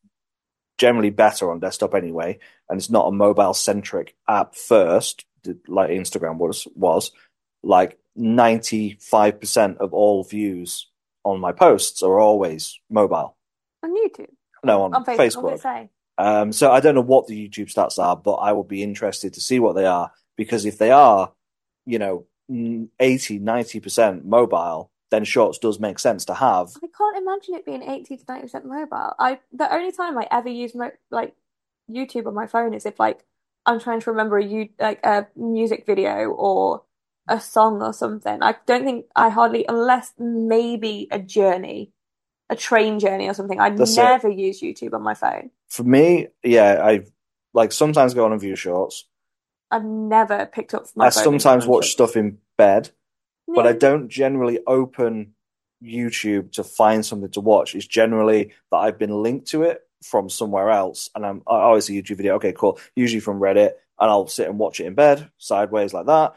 [0.79, 5.25] generally better on desktop anyway, and it's not a mobile centric app first,
[5.69, 7.13] like Instagram was was
[7.63, 10.89] like 95% of all views
[11.25, 13.37] on my posts are always mobile.
[13.83, 14.31] On YouTube.
[14.65, 15.61] No, on, On Facebook.
[15.61, 15.89] Facebook.
[16.19, 19.35] Um, so I don't know what the YouTube stats are, but I would be interested
[19.35, 21.33] to see what they are because if they are,
[21.85, 26.71] you know, mm, 80, 90% mobile, then shorts does make sense to have.
[26.83, 29.15] I can't imagine it being 80 to 90% mobile.
[29.19, 31.35] I the only time I ever use mo like
[31.91, 33.25] YouTube on my phone is if like
[33.65, 36.83] I'm trying to remember a you like a music video or
[37.29, 38.43] a song or something.
[38.43, 41.93] I don't think I hardly unless maybe a journey,
[42.49, 43.61] a train journey or something.
[43.61, 44.03] I That's it.
[44.03, 45.51] never use YouTube on my phone.
[45.69, 47.05] For me, yeah, I
[47.53, 49.09] like sometimes go on and view shorts.
[49.71, 52.91] I've never picked up my I sometimes watch stuff in bed.
[53.47, 55.35] But I don't generally open
[55.83, 57.75] YouTube to find something to watch.
[57.75, 61.87] It's generally that I've been linked to it from somewhere else, and I'm I always
[61.87, 62.35] see a YouTube video.
[62.37, 62.79] Okay, cool.
[62.95, 66.35] Usually from Reddit, and I'll sit and watch it in bed, sideways like that.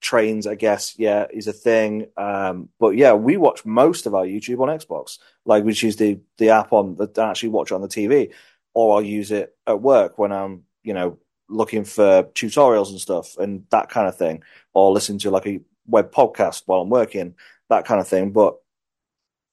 [0.00, 2.06] Trains, I guess, yeah, is a thing.
[2.16, 6.20] Um, but yeah, we watch most of our YouTube on Xbox, like which is the
[6.38, 8.32] the app on that actually watch it on the TV,
[8.74, 11.18] or I'll use it at work when I'm, you know,
[11.48, 14.42] looking for tutorials and stuff and that kind of thing,
[14.74, 17.34] or listen to like a web podcast while I'm working,
[17.70, 18.30] that kind of thing.
[18.32, 18.54] But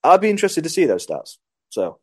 [0.03, 1.37] I'd be interested to see those stats.
[1.69, 1.99] So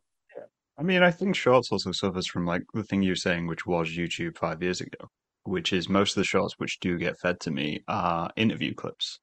[0.77, 3.65] I mean, I think Shorts also suffers from like the thing you were saying, which
[3.67, 5.07] was YouTube five years ago,
[5.43, 9.19] which is most of the shorts which do get fed to me are interview clips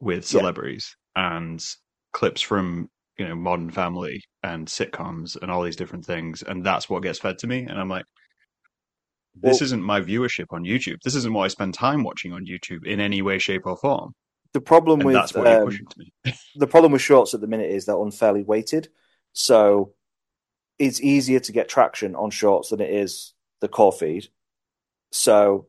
[0.00, 0.40] with Yeah.
[0.40, 1.64] celebrities and
[2.12, 6.90] clips from you know Modern Family and sitcoms and all these different things, and that's
[6.90, 7.60] what gets fed to me.
[7.60, 8.04] And I'm like,
[9.34, 10.98] this Well- isn't my viewership on YouTube.
[11.04, 14.14] This isn't what I spend time watching on YouTube in any way, shape, or form.
[14.54, 16.34] The problem And with that's what you're um, pushing to me.
[16.56, 18.88] the problem with shorts at the minute is they're unfairly weighted.
[19.32, 19.92] So
[20.78, 24.28] it's easier to get traction on shorts than it is the core feed.
[25.12, 25.68] So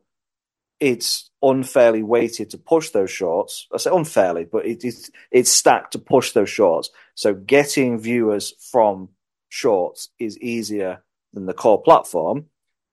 [0.78, 3.66] it's unfairly weighted to push those shorts.
[3.72, 6.90] I say unfairly, but it, it's it's stacked to push those shorts.
[7.14, 9.10] So getting viewers from
[9.48, 11.02] shorts is easier
[11.34, 12.46] than the core platform,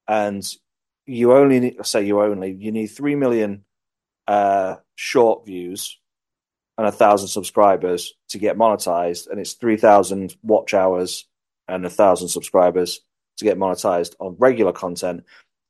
[0.07, 0.45] and
[1.05, 3.63] you only need, say you only you need three million
[4.27, 5.99] uh, short views
[6.77, 11.25] and a thousand subscribers to get monetized, and it's three thousand watch hours
[11.67, 12.99] and a thousand subscribers
[13.37, 15.23] to get monetized on regular content.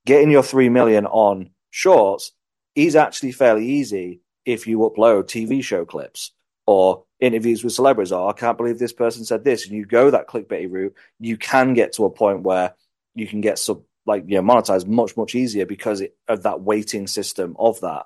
[0.06, 2.32] Getting your three million on shorts
[2.76, 6.32] is actually fairly easy if you upload TV show clips
[6.66, 8.14] or interviews with celebrities.
[8.14, 10.96] Or I can't believe this person said this, and you go that clickbaity route.
[11.20, 12.74] You can get to a point where
[13.14, 17.08] you can get sub like you know monetized much much easier because of that weighting
[17.08, 18.06] system of that.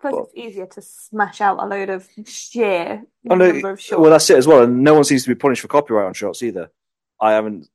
[0.00, 3.80] Plus, Well- it's easier to smash out a load of sheer Oh, no, number of
[3.80, 4.00] shorts.
[4.00, 4.62] Well, that's it as well.
[4.62, 6.70] And no one seems to be punished for copyright on shorts either.
[7.20, 7.68] I haven't.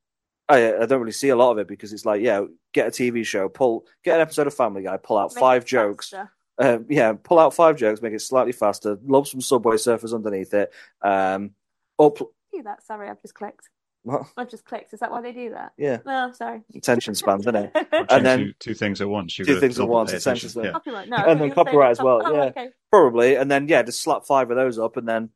[0.47, 2.91] I, I don't really see a lot of it because it's like, yeah, get a
[2.91, 6.13] TV show, pull, get an episode of Family Guy, pull out Make five jokes,
[6.57, 10.53] um, yeah, pull out five jokes, make it slightly faster, lob some Subway Surfers underneath
[10.53, 11.51] it, um,
[11.97, 12.17] up,
[12.63, 12.83] that.
[12.83, 13.69] Sorry, I've just clicked.
[14.03, 14.93] Well, I've just clicked.
[14.93, 15.73] Is that why they do that?
[15.77, 16.61] yeah, No, sorry.
[16.75, 17.71] attention spans, isn't it?
[18.09, 19.37] And then- two, two things at once.
[19.37, 20.49] You've Two things at once, attention.
[20.49, 20.71] so- Yeah.
[20.71, 21.09] Copyright.
[21.09, 22.41] No, And then you were saying copyright as well, Oh, yeah.
[22.45, 22.69] okay.
[22.91, 25.29] Probably, and then yeah, just slap five of those up, and then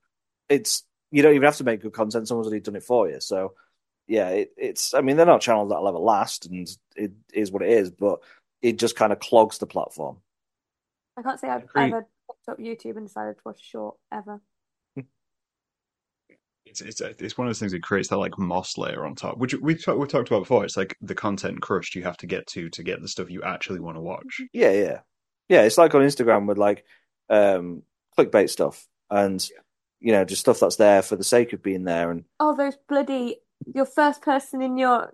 [0.50, 2.28] it's you don't even have to make good content.
[2.28, 3.20] Someone's already done it for you.
[3.22, 3.54] So
[4.08, 4.94] yeah, it, it's.
[4.94, 7.92] I mean, they're not channels that'll ever last, and it is what it is.
[7.92, 8.20] But
[8.62, 10.18] it just kind of clogs the platform.
[11.18, 14.42] I can't say I've ever picked up YouTube and decided to watch a short ever.
[16.66, 19.38] It's, it's it's one of those things that creates that like moss layer on top,
[19.38, 20.66] which we talk, we talked about before.
[20.66, 23.44] It's like the content crushed you have to get to to get the stuff you
[23.44, 24.42] actually want to watch.
[24.52, 25.00] Yeah, yeah,
[25.48, 25.62] yeah.
[25.62, 26.84] It's like on Instagram with like
[27.30, 27.84] um
[28.18, 29.48] clickbait stuff, and
[30.00, 32.12] you know, just stuff that's there for the sake of being there.
[32.12, 33.38] And Oh, those bloody!
[33.74, 35.12] Your first person in your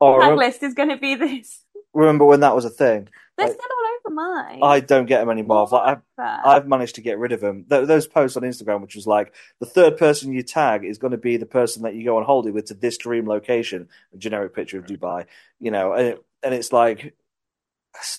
[0.00, 1.64] oh, tag remember, list is going to be this.
[1.94, 3.08] remember when that was a thing?
[3.42, 4.60] They're Like- still all over mine.
[4.62, 5.66] I don't get them anymore.
[5.70, 6.46] Like, I, Whatever.
[6.48, 7.64] I've managed to get rid of them.
[7.68, 11.10] Th- those posts on Instagram, which was like the third person you tag is going
[11.12, 14.16] to be the person that you go on holiday with to this dream location, a
[14.16, 15.26] generic picture of Dubai,
[15.60, 17.14] you know, and, it, and it's like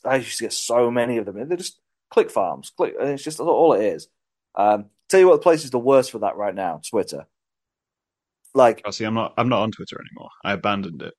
[0.05, 1.37] I used to get so many of them.
[1.37, 1.79] and They're just
[2.11, 4.07] click farms, click, and it's just all it is.
[4.55, 7.25] Um, tell you what, the place is the worst for that right now, Twitter.
[8.53, 10.29] Like, Oh, see, I'm not I'm not on Twitter anymore.
[10.43, 11.13] I abandoned it.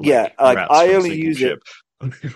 [0.00, 1.58] Yeah, like, I only sinking use it- ship.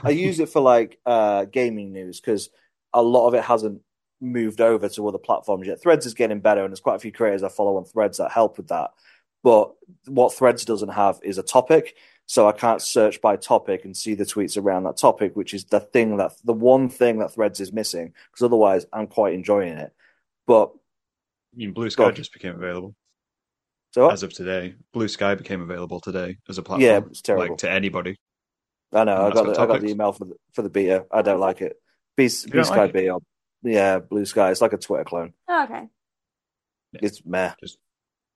[0.03, 2.51] I use it for like uh, gaming news because
[2.93, 3.83] a lot of it hasn't
[4.21, 5.81] moved over to other platforms yet.
[5.81, 8.31] Threads is getting better, and there's quite a few creators I follow on Threads that
[8.31, 8.91] help with that.
[9.43, 9.73] But
[10.07, 14.15] what Threads doesn't have is a topic, so I can't search by topic and see
[14.15, 17.61] the tweets around that topic, which is the thing that the one thing that Threads
[17.61, 18.13] is missing.
[18.31, 19.93] Because otherwise, I'm quite enjoying it.
[20.47, 20.73] But
[21.55, 22.17] I mean, Blue Sky God.
[22.17, 22.95] just became available
[23.93, 24.75] so as of today.
[24.93, 26.83] Blue Sky became available today as a platform.
[26.83, 27.49] Yeah, it's terrible.
[27.49, 28.17] Like to anybody.
[28.93, 30.71] I know oh, I got got the, I got the email for the for the
[30.71, 31.07] beta.
[31.13, 31.77] I don't like it.
[32.17, 33.23] B, B don't Sky like it?
[33.63, 34.51] Yeah, Blue Sky.
[34.51, 35.33] It's like a Twitter clone.
[35.49, 35.89] Oh, okay.
[36.95, 37.53] It's meh.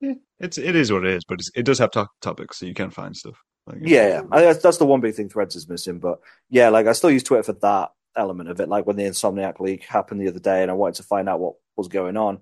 [0.01, 2.67] Yeah, it's it is what it is, but it's, it does have to- topics, so
[2.67, 3.41] you can find stuff.
[3.67, 4.23] Like, Yeah, yeah.
[4.33, 5.99] I, that's, that's the one big thing Threads is missing.
[6.01, 8.69] But yeah, like I still use Twitter for that element of it.
[8.69, 11.41] Like when the Insomniac leak happened the other day, and I wanted to find out
[11.41, 12.41] what was going on.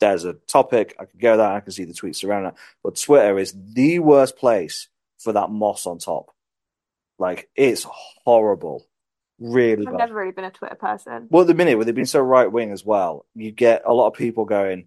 [0.00, 1.48] There's a topic I can go there.
[1.48, 2.54] I can see the tweets around it.
[2.84, 6.30] But Twitter is the worst place for that moss on top.
[7.18, 7.84] Like it's
[8.24, 8.86] horrible,
[9.40, 9.98] really I've bad.
[9.98, 11.26] never really been a Twitter person.
[11.30, 13.92] Well, at the minute, with it being so right wing as well, you get a
[13.92, 14.86] lot of people going.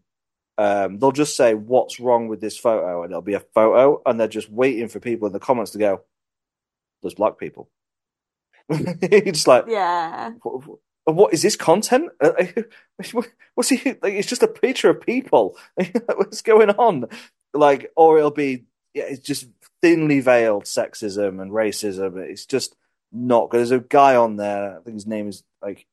[0.58, 4.20] Um, they'll just say, "What's wrong with this photo?" and it'll be a photo, and
[4.20, 6.02] they're just waiting for people in the comments to go,
[7.02, 7.70] "There's black people."
[8.70, 10.32] it's like, Yeah.
[10.44, 12.10] what, what is this content?
[12.22, 12.32] Uh,
[13.56, 13.78] What's he?
[14.02, 15.58] Like, it's just a picture of people.
[16.15, 17.06] What's going on?
[17.53, 19.47] Like, or it'll be, yeah, it's just
[19.82, 22.18] thinly veiled sexism and racism.
[22.18, 22.76] It's just
[23.12, 23.60] not good.
[23.60, 24.78] There's a guy on there.
[24.78, 25.86] I think his name is like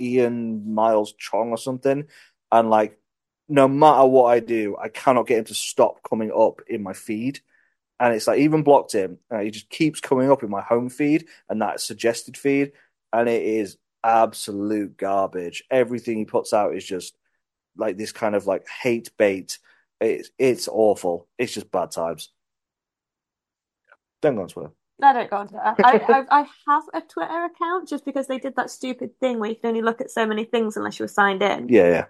[0.00, 2.06] Ian Miles Cheong or something,
[2.52, 2.98] and like,
[3.48, 6.92] no matter what I do, I cannot get him to stop coming up in my
[6.92, 7.40] feed.
[8.00, 9.18] And it's like even blocked him.
[9.30, 12.72] Uh, he just keeps coming up in my home feed and that suggested feed,
[13.12, 15.64] and it is absolute garbage.
[15.70, 17.16] Everything he puts out is just
[17.76, 19.58] like this kind of like hate bait.
[20.00, 21.26] It's it's awful.
[21.38, 22.30] It's just bad times.
[24.22, 24.70] Don't go on Twitter.
[25.00, 25.64] I don't go on Twitter.
[25.64, 25.74] I,
[26.08, 29.56] I, I have a Twitter account just because they did that stupid thing where you
[29.56, 31.68] can only look at so many things unless you were signed in.
[31.68, 32.04] Yeah, yeah.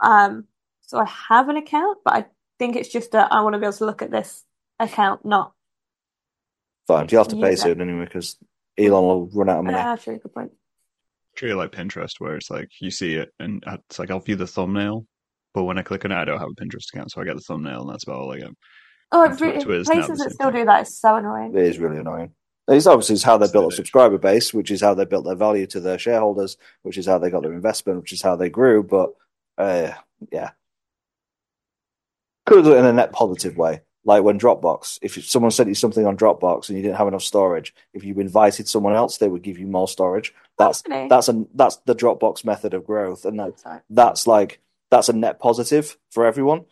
[0.00, 0.44] Um,
[0.80, 2.26] so I have an account, but I
[2.58, 4.44] think it's just that I want to be able to look at this
[4.80, 5.52] account, not
[6.86, 7.06] Fine.
[7.06, 7.62] Do you have to pay use it.
[7.62, 8.36] soon anyway because
[8.78, 9.78] Elon will run out of money.
[9.78, 10.52] Ah, true, good point.
[11.36, 14.36] Treat it like Pinterest, where it's like you see it and it's like I'll view
[14.36, 15.06] the thumbnail,
[15.52, 17.36] but when I click on it, I don't have a Pinterest account, so I get
[17.36, 18.50] the thumbnail, and that's about all I get.
[19.14, 20.62] Oh, And it really, Twitter's places that still thing.
[20.62, 21.56] do that is so annoying.
[21.56, 22.32] It is really annoying.
[22.66, 25.34] It's obviously it's how they built a subscriber base, which is how they built their
[25.36, 28.48] value to their shareholders, which is how they got their investment, which is how they
[28.50, 28.82] grew.
[28.82, 29.10] But
[29.58, 29.92] uh,
[30.32, 30.50] yeah,
[32.46, 34.98] could have done it in a net positive way, like when Dropbox.
[35.02, 38.14] If someone sent you something on Dropbox and you didn't have enough storage, if you
[38.18, 40.34] invited someone else, they would give you more storage.
[40.58, 41.08] That's Really?
[41.08, 44.60] that's a that's the Dropbox method of growth, and that, that's like
[44.90, 46.64] that's a net positive for everyone.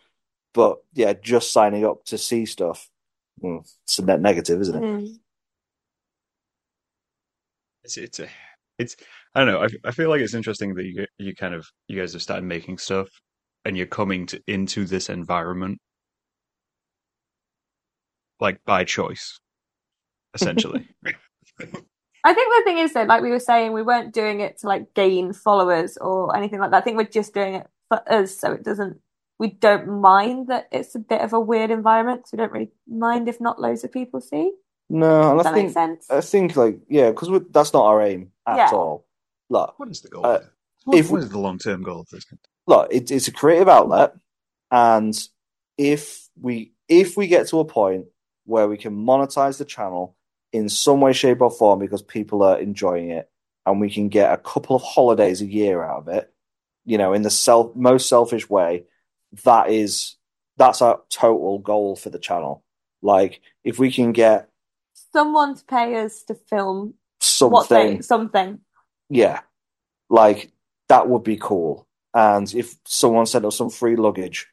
[0.55, 2.88] But yeah, just signing up to see stuff,
[3.42, 4.82] mm, it's a net negative, isn't it?
[4.82, 5.18] Mm.
[7.84, 8.28] It's it's a,
[8.78, 8.96] it's
[9.34, 9.62] I don't know.
[9.62, 12.44] I I feel like it's interesting that you you kind of you guys have started
[12.44, 13.09] making stuff,
[13.64, 15.78] and you're coming to into this environment
[18.40, 19.40] like by choice,
[20.34, 20.88] essentially.
[22.24, 24.68] I think the thing is that, like we were saying, we weren't doing it to
[24.68, 26.78] like gain followers or anything like that.
[26.78, 29.00] I think we're just doing it for us, so it doesn't.
[29.43, 32.70] We don't mind that it's a bit of a weird environment, so we don't really
[32.86, 34.53] mind if not loads of people see.
[34.88, 36.07] No, and Does I that make think sense?
[36.11, 38.70] I think like yeah, because that's not our aim at Yeah.
[38.72, 39.09] all.
[39.51, 40.24] Look, what is the goal?
[40.24, 40.38] Uh.
[40.84, 42.24] What, if- what is the long term goal of this?
[42.68, 44.14] look, it, it's a creative outlet,
[44.70, 45.18] and
[45.76, 48.07] if we if we get to a point
[48.45, 50.16] where we can monetize the channel
[50.53, 53.28] in some way, shape, or form because people are enjoying it,
[53.66, 56.32] and we can get a couple of holidays a year out of it,
[56.84, 58.84] you know, in the self most selfish way,
[59.44, 60.16] that is
[60.56, 62.62] that's our total goal for the channel.
[63.00, 64.48] Like if we can get
[65.12, 66.94] Someone to pay us to film
[67.40, 68.60] what something they something.
[69.08, 69.40] Yeah,
[70.08, 70.50] like
[70.88, 71.86] that would be cool.
[72.14, 74.48] And if someone sent us some free luggage,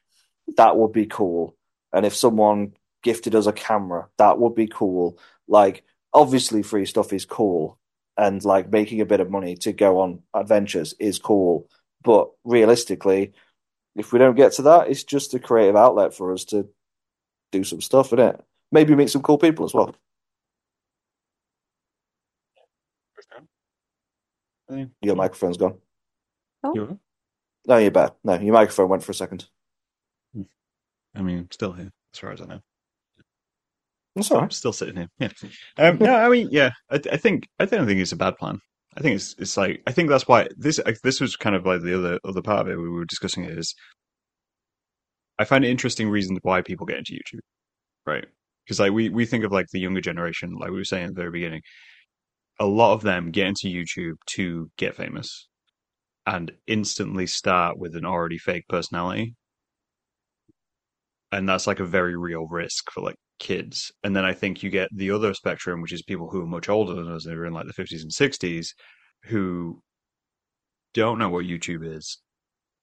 [0.57, 1.55] that would be cool.
[1.91, 2.73] And if someone
[3.03, 5.17] gifted us a camera, that would be cool.
[5.47, 7.77] Like, obviously, free stuff is cool.
[8.17, 11.69] And like making a bit of money to go on adventures is cool.
[12.03, 13.33] But realistically,
[13.99, 16.67] if we don't get to that, it's just a creative outlet for us to
[17.51, 18.43] do some stuff, isn't it?
[18.71, 19.95] Maybe meet some cool people as well.
[25.01, 25.79] Your microphone's gone.
[26.75, 26.99] You-
[27.67, 28.13] No, you're bad.
[28.23, 29.47] No, your microphone went for a second.
[31.15, 32.61] I mean, still here, as far as I know.
[34.15, 35.09] That's all I'm still sitting here.
[35.19, 35.29] Yeah.
[35.77, 36.71] Um, no, I mean, yeah.
[36.89, 38.59] I, I think I don't think it's a bad plan.
[38.97, 41.81] I think it's it's like I think that's why this this was kind of like
[41.81, 42.77] the other other part of it.
[42.77, 43.73] We were discussing it is.
[45.39, 47.39] I find it interesting reasons why people get into YouTube,
[48.05, 48.25] right?
[48.65, 51.15] Because like we we think of like the younger generation, like we were saying at
[51.15, 51.61] the very beginning,
[52.59, 55.47] a lot of them get into YouTube to get famous,
[56.25, 59.35] and instantly start with an already fake personality,
[61.31, 63.91] and that's like a very real risk for like kids.
[64.03, 66.69] And then I think you get the other spectrum, which is people who are much
[66.69, 68.67] older than us, they're in like the 50s and 60s,
[69.23, 69.81] who
[70.93, 72.19] don't know what YouTube is,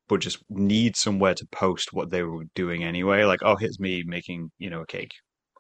[0.09, 3.25] but just need somewhere to post what they were doing anyway.
[3.25, 5.13] Like, oh, here's me making, you know, a cake.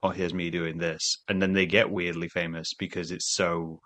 [0.03, 1.19] Oh, here's me doing this.
[1.29, 3.81] And then they get weirdly famous because it's so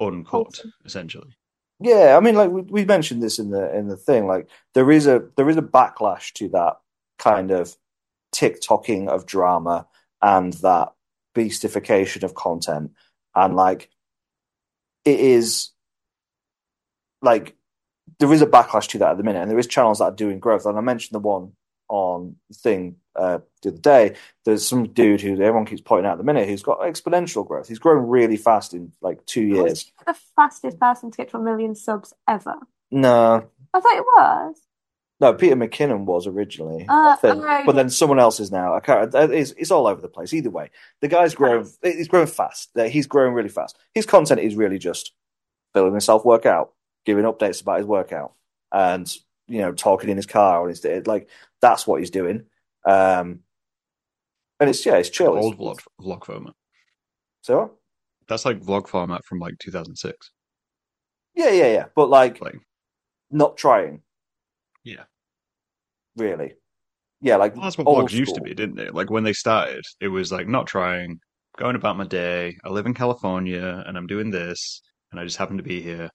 [0.00, 1.36] uncut, essentially.
[1.80, 4.26] Yeah, I mean, like we, we mentioned this in the in the thing.
[4.26, 6.76] Like there is a there is a backlash to that
[7.18, 7.76] kind of
[8.34, 9.86] TikToking of drama
[10.22, 10.92] and that
[11.34, 12.92] beastification of content,
[13.34, 13.90] and like
[15.04, 15.70] it is
[17.20, 17.56] like
[18.18, 20.12] there is a backlash to that at the minute, and there is channels that are
[20.12, 20.66] doing growth.
[20.66, 21.52] And I mentioned the one
[21.88, 24.16] on the thing uh, the other day.
[24.44, 27.68] There's some dude who everyone keeps pointing out at the minute who's got exponential growth.
[27.68, 29.92] He's grown really fast in like two years.
[30.06, 32.54] the fastest person to get to a million subs ever?
[32.90, 33.44] No,
[33.74, 34.56] I thought it was.
[35.22, 38.74] No, Peter McKinnon was originally, Uh, I think, but then someone else is now.
[38.74, 39.14] I can't.
[39.14, 40.34] It's, it's all over the place.
[40.34, 40.70] Either way,
[41.00, 41.64] the guy's grown.
[41.80, 42.70] He's grown fast.
[42.74, 43.78] He's growing really fast.
[43.94, 45.12] His content is really just
[45.74, 46.72] filming himself work out,
[47.06, 48.32] giving updates about his workout,
[48.72, 49.16] and
[49.46, 51.28] you know talking in his car on his like
[51.60, 52.46] that's what he's doing.
[52.84, 53.44] Um,
[54.58, 55.38] and it's yeah, it's chill.
[55.38, 56.54] Old vlog, vlog format.
[57.42, 57.74] So
[58.26, 60.32] That's like vlog format from like 2006.
[61.36, 61.84] yeah, yeah, yeah.
[61.94, 62.58] But like Like,
[63.30, 64.02] not trying
[64.84, 65.04] yeah.
[66.16, 66.54] Really.
[67.20, 68.94] Yeah, like Well, that's what blogs used to be, didn't it?
[68.94, 71.20] Like when they started, it was like not trying,
[71.56, 72.56] going about my day.
[72.64, 76.10] I live in California and I'm doing this, and I just happen to be here.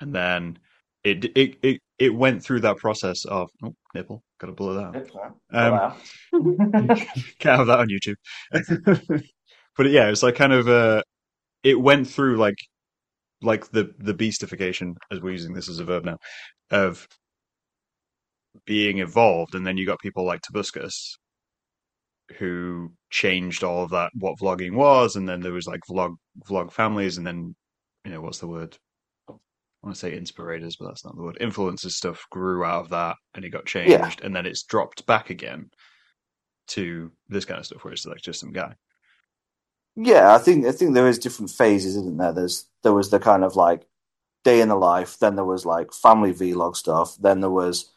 [0.00, 0.58] And then
[1.04, 5.10] it it it it went through that process of oh nipple, gotta blow that.
[5.52, 5.96] out.
[6.32, 6.88] Um,
[7.38, 8.16] can't have that on YouTube.
[9.76, 11.02] but yeah, it's like kind of uh,
[11.62, 12.58] it went through like
[13.42, 16.16] like the the beastification, as we're using this as a verb now,
[16.70, 17.06] of
[18.64, 21.16] being evolved, and then you got people like Tobuscus
[22.38, 26.14] who changed all of that what vlogging was, and then there was like vlog
[26.48, 27.54] vlog families, and then
[28.04, 28.76] you know what's the word?
[29.28, 29.34] I
[29.82, 31.38] want to say inspirators, but that's not the word.
[31.40, 34.10] Influencers stuff grew out of that, and it got changed, Yeah.
[34.22, 35.70] and then it's dropped back again
[36.68, 38.74] to this kind of stuff where it's like just some guy.
[39.96, 42.32] Yeah, I think I think there is different phases, isn't there?
[42.32, 43.86] There's there was the kind of like
[44.44, 47.90] day in the life, then there was like family vlog stuff, then there was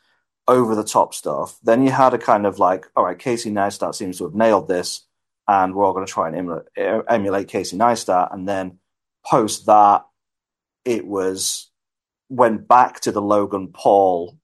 [0.50, 1.60] over the top stuff.
[1.64, 4.68] Then you had a kind of like, all right, Casey Neistat seems to have nailed
[4.68, 5.06] this,
[5.48, 6.66] and we're all going to try and emulate,
[7.08, 8.34] emulate Casey Neistat.
[8.34, 8.80] And then
[9.26, 10.06] post that,
[10.84, 11.70] it was
[12.30, 14.38] went back to the Logan Paul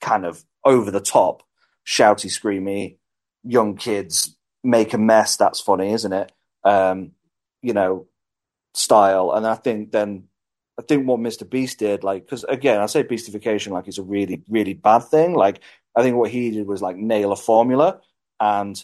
[0.00, 1.42] kind of over the top,
[1.86, 2.96] shouty, screamy,
[3.44, 5.36] young kids make a mess.
[5.36, 6.32] That's funny, isn't it?
[6.64, 7.12] Um,
[7.62, 8.06] you know,
[8.74, 9.32] style.
[9.32, 10.27] And I think then
[10.78, 11.48] I think what Mr.
[11.48, 15.34] Beast did, like, because again, I say beastification like it's a really, really bad thing.
[15.34, 15.60] Like,
[15.96, 18.00] I think what he did was like nail a formula,
[18.38, 18.82] and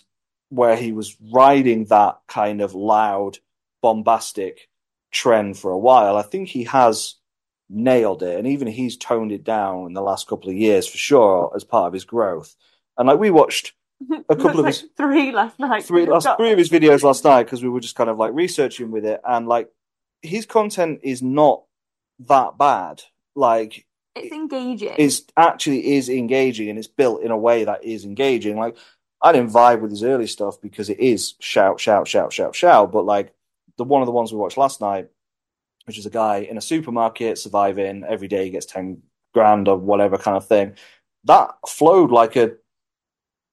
[0.49, 3.39] where he was riding that kind of loud,
[3.83, 4.69] bombastic
[5.13, 7.15] trend for a while, I think he has
[7.71, 10.99] nailed it, and even he's toned it down in the last couple of years for
[10.99, 12.55] sure as part of his growth.
[12.99, 13.73] And like we watched
[14.29, 15.85] a couple of like his three last night.
[15.85, 18.19] three last got- three of his videos last night because we were just kind of
[18.19, 19.71] like researching with it, and like
[20.23, 21.63] his content is not
[22.21, 23.03] that bad.
[23.35, 24.95] Like It's engaging.
[24.97, 28.57] it's actually is engaging and it's built in a way that is engaging.
[28.57, 28.77] Like
[29.21, 32.93] I didn't vibe with his early stuff because it is shout, shout, shout, shout, shout.
[32.93, 33.33] But like
[33.77, 35.09] the one of the ones we watched last night,
[35.87, 39.03] which is a guy in a supermarket surviving every day, he gets ten
[39.33, 40.75] grand or whatever kind of thing.
[41.25, 42.53] That flowed like a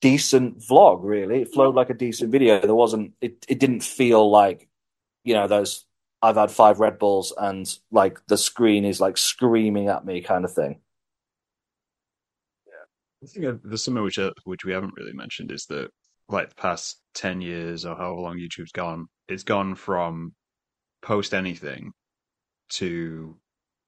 [0.01, 1.41] decent vlog, really.
[1.43, 2.59] It flowed like a decent video.
[2.59, 4.67] There wasn't it, it didn't feel like,
[5.23, 5.85] you know, those
[6.21, 10.45] I've had five Red Bulls and like the screen is like screaming at me kind
[10.45, 10.79] of thing.
[13.23, 15.89] I think there's something which uh, which we haven't really mentioned is that
[16.27, 20.33] like the past ten years or however long YouTube's gone, it's gone from
[21.01, 21.93] post anything
[22.69, 23.37] to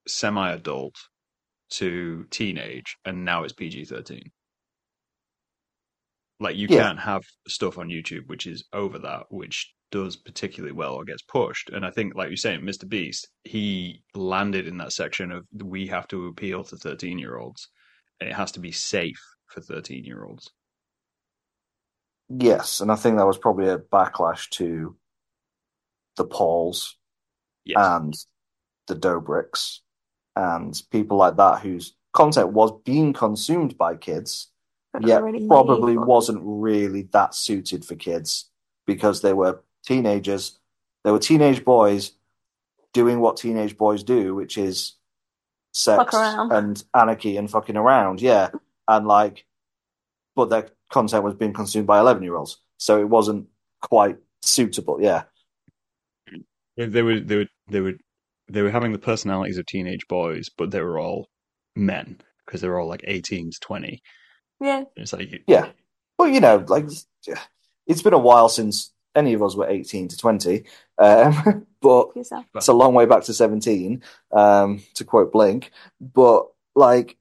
[0.08, 0.96] semi-adult
[1.72, 4.32] to teenage, and now it's PG-13.
[6.40, 6.84] Like you Yeah.
[6.84, 11.22] can't have stuff on YouTube which is over that, which does particularly well or gets
[11.22, 11.70] pushed.
[11.70, 12.90] And I think, like you're saying, Mr.
[12.90, 17.70] Beast, he landed in that section of we have to appeal to 13 year olds
[18.20, 20.50] and it has to be safe for 13 year olds.
[22.28, 24.96] Yes, and I think that was probably a backlash to
[26.18, 26.98] the Pauls
[27.64, 27.78] Yes.
[27.78, 28.16] and
[28.88, 29.80] the Dobriks
[30.36, 34.50] and people like that whose content was being consumed by kids,
[34.92, 38.50] but not yet really probably wasn't really that suited for kids
[38.88, 40.60] because they were teenagers.
[41.04, 42.14] They were teenage boys
[42.94, 44.94] doing what teenage boys do, which is
[45.74, 48.22] sex Fuck and anarchy and fucking around.
[48.22, 48.50] Yeah.
[48.88, 49.46] And like,
[50.36, 52.58] but their content was being consumed by 11 year olds.
[52.78, 53.48] So it wasn't
[53.82, 55.02] quite suitable.
[55.02, 55.24] Yeah.
[56.78, 57.94] They were they were they were
[58.50, 61.30] they were having the personalities of teenage boys, but they were all
[61.76, 64.02] men because they were all like 18 to 20.
[64.60, 65.70] Yeah, It's like Yeah.
[66.18, 66.86] Well, you know, like,
[67.88, 70.64] it's been a while since any of us were 18 to 20.
[70.98, 75.72] Um, but it's a long way back to 17, um, to quote Blink.
[76.00, 77.18] But like,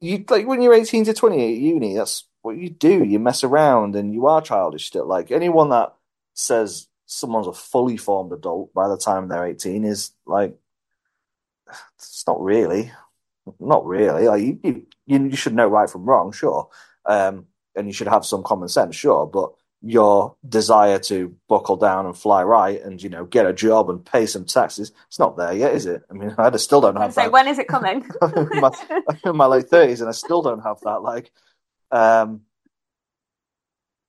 [0.00, 3.04] you like when you're 18 to 20 at uni, that's what you do.
[3.04, 5.06] You mess around and you are childish still.
[5.06, 5.94] Like anyone that
[6.34, 10.56] says someone's a fully formed adult by the time they're 18 is like,
[11.96, 12.92] it's not really,
[13.58, 14.28] not really.
[14.28, 16.68] Like you, you, you should know right from wrong, sure.
[17.04, 19.26] Um, and you should have some common sense, sure.
[19.26, 23.88] But your desire to buckle down and fly right and you know get a job
[23.88, 26.02] and pay some taxes it's not there yet is it?
[26.10, 27.32] I mean i still don't have So that.
[27.32, 28.04] when is it coming?
[28.22, 28.70] my,
[29.24, 31.30] in my late 30s and i still don't have that like
[31.92, 32.40] um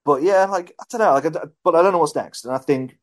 [0.06, 2.46] but yeah like i don't know like I, but i don't know what's next.
[2.46, 2.98] And i think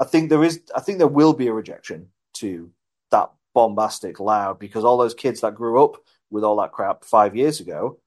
[0.00, 2.70] i think there is i think there will be a rejection to
[3.10, 5.96] that bombastic loud because all those kids that grew up
[6.30, 7.98] with all that crap five years ago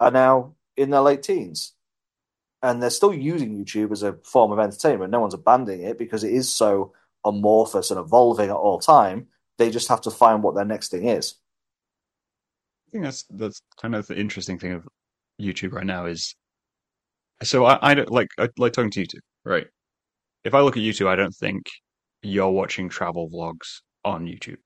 [0.00, 1.74] are now in their late teens
[2.62, 5.10] and they're still using YouTube as a form of entertainment.
[5.10, 6.92] No one's abandoning it because it is so
[7.24, 9.26] amorphous and evolving at all time.
[9.58, 11.34] They just have to find what their next thing is.
[12.88, 14.86] I think that's that's kind of the interesting thing of
[15.40, 16.34] YouTube right now is
[17.42, 19.66] so I, I don't like I like talking to you two, right?
[20.44, 21.66] If I look at YouTube, I don't think
[22.22, 24.58] you're watching travel vlogs on YouTube,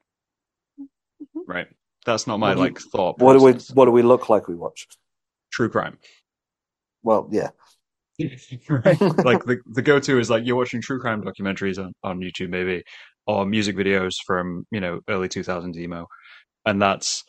[0.80, 1.40] mm-hmm.
[1.47, 1.68] right?
[2.05, 3.18] That's not my you- like thought.
[3.18, 3.53] What do we.
[3.74, 4.86] What do we look like we watch?
[5.53, 5.97] True crime,
[7.03, 7.51] Well, yeah,
[8.68, 9.00] right?
[9.24, 12.50] like the the go to is like you're watching true crime documentaries on on YouTube,
[12.50, 12.82] maybe,
[13.26, 16.06] or music videos from you know early 2000s emo,
[16.64, 17.24] and that's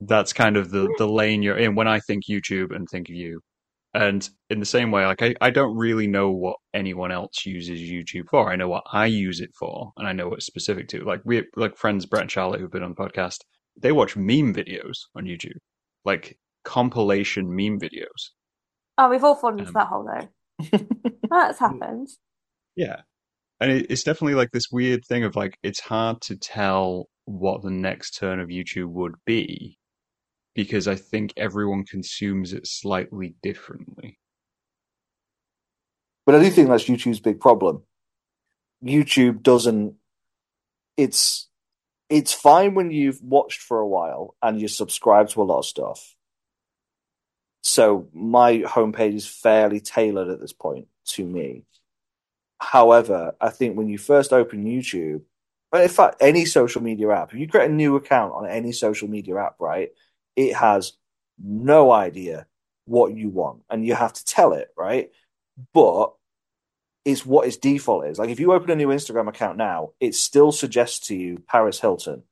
[0.00, 3.14] that's kind of the the lane you're in when I think YouTube and think of
[3.14, 3.40] you.
[3.94, 7.80] And in the same way, like I, I don't really know what anyone else uses
[7.80, 8.52] YouTube for.
[8.52, 11.04] I know what I use it for, and I know what it's specific to.
[11.04, 13.38] Like we like friends Brett and Charlotte who've been on the podcast,
[13.80, 15.58] they watch meme videos on YouTube,
[16.04, 18.32] like compilation meme videos.
[18.98, 20.78] Oh, we've all fallen into Um, that hole though.
[21.30, 22.08] That's happened.
[22.76, 23.02] Yeah.
[23.60, 27.62] And it, it's definitely like this weird thing of like, it's hard to tell what
[27.62, 29.78] the next turn of YouTube would be
[30.54, 34.18] because I think everyone consumes it slightly differently.
[36.24, 37.82] But I do think that's YouTube's big problem.
[38.84, 39.94] YouTube doesn't.
[40.96, 41.48] It's
[42.08, 45.66] it's fine when you've watched for a while and you subscribe to a lot of
[45.66, 46.15] stuff.
[47.66, 51.64] So my homepage is fairly tailored at this point to me.
[52.60, 55.22] However, I think when you first open YouTube,
[55.72, 58.70] but in fact, any social media app, if you create a new account on any
[58.70, 59.90] social media app, right,
[60.36, 60.92] it has
[61.42, 62.46] no idea
[62.84, 65.10] what you want and you have to tell it, right?
[65.74, 66.12] But
[67.04, 68.16] it's what its default is.
[68.16, 71.80] Like if you open a new Instagram account now, it still suggests to you Paris
[71.80, 72.22] Hilton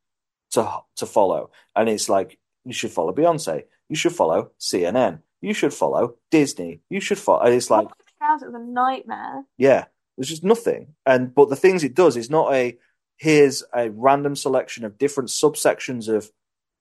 [0.52, 3.64] to to follow, and it's like you should follow Beyonce,
[3.94, 7.44] you should follow CNN, you should follow Disney, you should follow.
[7.44, 7.86] It's like
[8.18, 9.44] House it was a nightmare.
[9.56, 9.84] yeah,
[10.16, 10.94] there's just nothing.
[11.06, 12.76] And but the things it does is not a
[13.18, 16.28] here's a random selection of different subsections of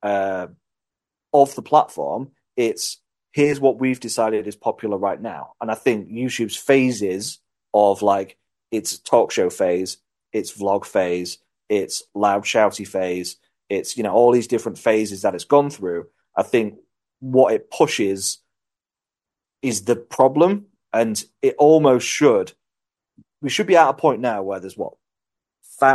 [0.02, 0.48] uh,
[1.32, 2.32] of the platform.
[2.58, 3.00] It's
[3.32, 5.54] here's what we've decided is popular right now.
[5.62, 7.38] And I think YouTube's phases
[7.76, 8.38] of like
[8.72, 9.98] its talk show phase,
[10.32, 11.38] its vlog phase,
[11.70, 13.38] its loud shouty phase,
[13.70, 16.08] it's you know all these different phases that it's gone through.
[16.36, 16.80] I think
[17.24, 18.40] what it pushes
[19.62, 22.52] is the problem, and it almost should.
[23.42, 24.96] We should be at a point now where there's what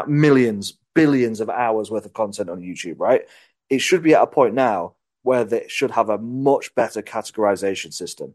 [0.06, 3.22] millions, billions of hours worth of content on YouTube, right?
[3.68, 7.92] It should be at a point now where they should have a much better categorization
[7.92, 8.34] system.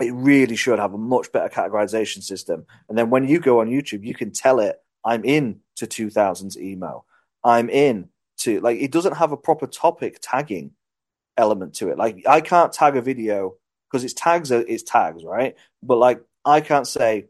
[0.00, 2.66] It really should have a much better categorization system.
[2.88, 6.56] And then when you go on YouTube, you can tell it, I'm in to 2000s
[6.56, 7.04] emo.
[7.44, 8.08] I'm in
[8.38, 10.72] to, like, it doesn't have a proper topic tagging
[11.36, 11.98] element to it.
[11.98, 13.54] Like, I can't tag a video
[13.90, 15.56] because its tags are its tags, right?
[15.82, 17.26] But like, I can't say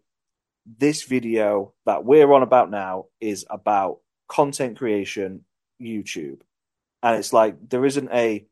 [0.79, 3.99] this video that we're on about now is about
[4.29, 5.45] content creation,
[5.81, 6.41] YouTube.
[7.03, 8.47] And it's like, there isn't a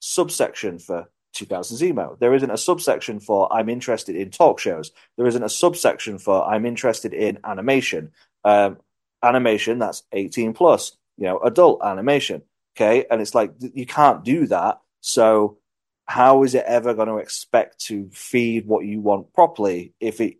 [0.00, 2.16] subsection for 2000s emo.
[2.20, 4.92] There isn't a subsection for I'm interested in talk shows.
[5.16, 8.12] There isn't a subsection for I'm interested in animation.
[8.44, 8.78] Um,
[9.22, 12.42] animation that's 18 plus, you know, adult animation.
[12.76, 13.06] Okay.
[13.10, 14.80] And it's like, you can't do that.
[15.00, 15.58] So
[16.06, 20.36] how is it ever going to expect to feed what you want properly if it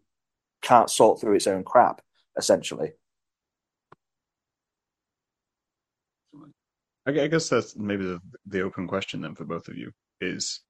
[0.62, 2.00] can't sort through its own crap,
[2.36, 2.92] essentially?
[7.06, 10.60] I guess that's maybe the, the open question then for both of you is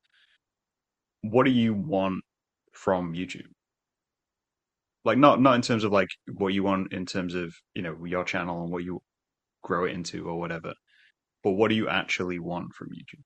[1.23, 2.25] what do you want
[2.73, 3.47] from YouTube?
[5.05, 7.97] Like not not in terms of like what you want in terms of, you know,
[8.05, 9.01] your channel and what you
[9.63, 10.75] grow it into or whatever,
[11.45, 13.23] but what do you actually want from YouTube?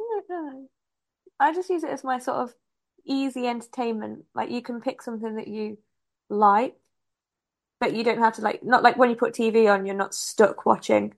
[0.00, 0.68] I don't know.
[1.38, 2.54] I just use it as my sort of
[3.04, 4.24] easy entertainment.
[4.34, 5.78] Like you can pick something that you
[6.30, 6.74] like,
[7.78, 10.14] but you don't have to like not like when you put TV on, you're not
[10.14, 11.14] stuck watching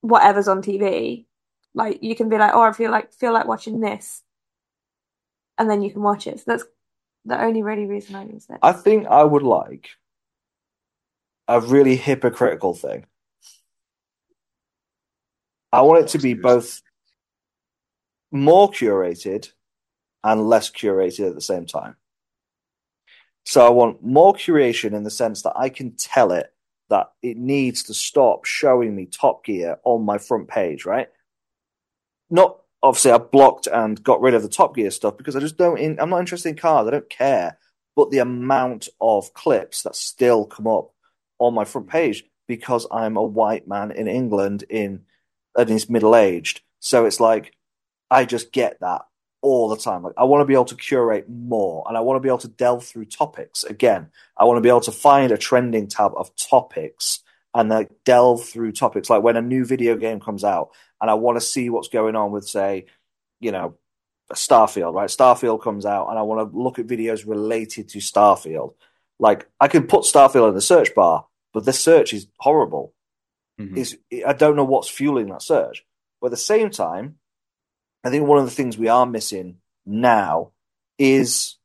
[0.00, 1.26] whatever's on TV.
[1.74, 4.22] Like you can be like, oh, I feel like feel like watching this,
[5.58, 6.38] and then you can watch it.
[6.38, 6.64] So that's
[7.26, 8.58] the only really reason I use it.
[8.62, 9.90] I think I would like
[11.46, 13.04] a really hypocritical thing.
[15.72, 16.82] I want it to be both
[18.32, 19.50] more curated
[20.22, 21.96] and less curated at the same time.
[23.44, 26.52] So I want more curation in the sense that I can tell it
[26.90, 31.08] that it needs to stop showing me Top Gear on my front page, right?
[32.28, 35.56] Not obviously I blocked and got rid of the Top Gear stuff because I just
[35.56, 36.86] don't in, I'm not interested in cars.
[36.86, 37.58] I don't care.
[37.96, 40.92] But the amount of clips that still come up
[41.38, 45.02] on my front page because I'm a white man in England in
[45.56, 46.62] and is middle aged.
[46.78, 47.52] So it's like
[48.10, 49.02] I just get that
[49.42, 50.02] all the time.
[50.02, 52.38] Like I want to be able to curate more and I want to be able
[52.38, 54.08] to delve through topics again.
[54.36, 57.20] I want to be able to find a trending tab of topics
[57.54, 59.10] and like delve through topics.
[59.10, 60.70] Like when a new video game comes out
[61.00, 62.86] and I want to see what's going on with, say,
[63.40, 63.76] you know,
[64.32, 65.08] Starfield, right?
[65.08, 68.74] Starfield comes out and I want to look at videos related to Starfield.
[69.18, 72.94] Like I could put Starfield in the search bar, but the search is horrible.
[73.60, 73.76] Mhm.
[73.76, 75.84] Is I don't know what's fueling that surge.
[76.20, 77.18] But at the same time,
[78.04, 80.52] I think one of the things we are missing now
[80.98, 81.56] is,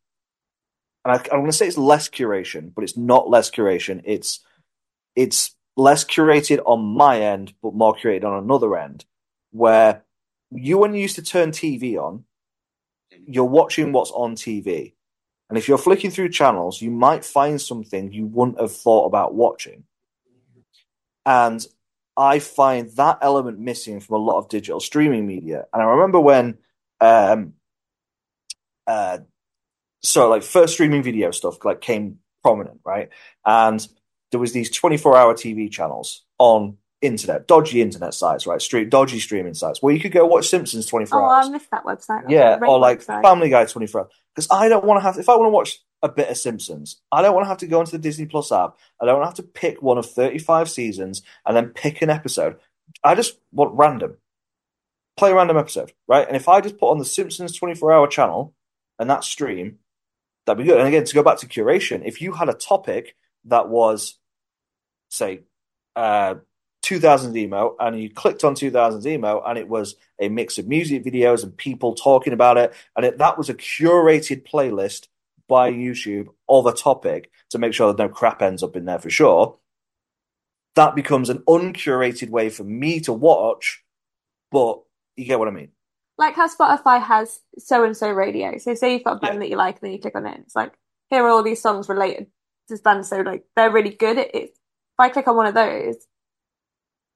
[1.03, 4.01] and I, I'm going to say it's less curation, but it's not less curation.
[4.05, 4.41] It's
[5.15, 9.05] it's less curated on my end, but more curated on another end,
[9.51, 10.03] where
[10.51, 12.25] you when you used to turn TV on,
[13.27, 14.93] you're watching what's on TV.
[15.49, 19.35] And if you're flicking through channels, you might find something you wouldn't have thought about
[19.35, 19.83] watching.
[21.25, 21.65] And
[22.17, 25.65] I find that element missing from a lot of digital streaming media.
[25.73, 26.57] And I remember when,
[27.01, 27.53] um,
[28.87, 29.19] uh,
[30.03, 33.09] so like first streaming video stuff like came prominent, right?
[33.45, 33.85] And
[34.31, 38.61] there was these 24 hour TV channels on internet, dodgy internet sites, right?
[38.61, 41.47] Street, dodgy streaming sites where you could go watch Simpsons 24 Oh, hours.
[41.47, 42.21] I missed that website.
[42.21, 43.21] That's Yeah, or like website.
[43.23, 44.09] Family Guy 24 hours.
[44.35, 47.01] Because I don't want to have, if I want to watch a bit of Simpsons,
[47.11, 48.77] I don't want to have to go into the Disney Plus app.
[49.01, 52.09] I don't want to have to pick one of 35 seasons and then pick an
[52.09, 52.57] episode.
[53.03, 54.17] I just want random.
[55.17, 56.27] Play a random episode, right?
[56.27, 58.53] And if I just put on the Simpsons 24 hour channel
[58.99, 59.79] and that stream,
[60.45, 60.79] that'd be good.
[60.79, 63.15] And again, to go back to curation, if you had a topic
[63.45, 64.17] that was,
[65.09, 65.41] say,
[65.95, 66.35] uh,
[66.85, 71.03] 2000 emo and you clicked on 2000 emo and it was a mix of music
[71.03, 75.07] videos and people talking about it and it, that was a curated playlist
[75.47, 78.99] by YouTube of a topic to make sure that no crap ends up in there
[78.99, 79.57] for sure
[80.75, 83.83] that becomes an uncurated way for me to watch
[84.51, 84.81] but
[85.15, 85.69] you get what I mean
[86.17, 88.57] Like how Spotify has so and so radio.
[88.57, 89.39] So say you've got a band Yeah.
[89.41, 90.73] that you like, and then you click on it, it's like,
[91.09, 92.31] here are all these songs related to
[92.69, 93.05] this band.
[93.05, 94.17] So like they're really good.
[94.17, 95.95] It, it, if I click on one of those,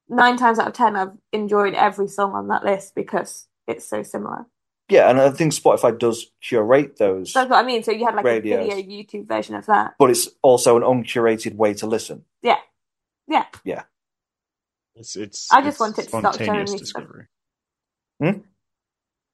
[0.09, 4.03] nine times out of ten, I've enjoyed every song on that list because it's so
[4.03, 4.47] similar.
[4.89, 7.83] Yeah and I think Spotify does curate those That's what I mean.
[7.83, 8.65] So you had like Radios.
[8.65, 9.95] a video YouTube version of that.
[9.99, 12.57] but it's also an uncurated way to listen Yeah.
[13.27, 13.45] Yeah.
[13.63, 13.83] Yeah.
[14.95, 15.47] It's it's.
[15.51, 16.79] I just it's want it to stop showing spontaneous me stuff.
[16.87, 17.25] discovery.
[18.21, 18.39] Hmm?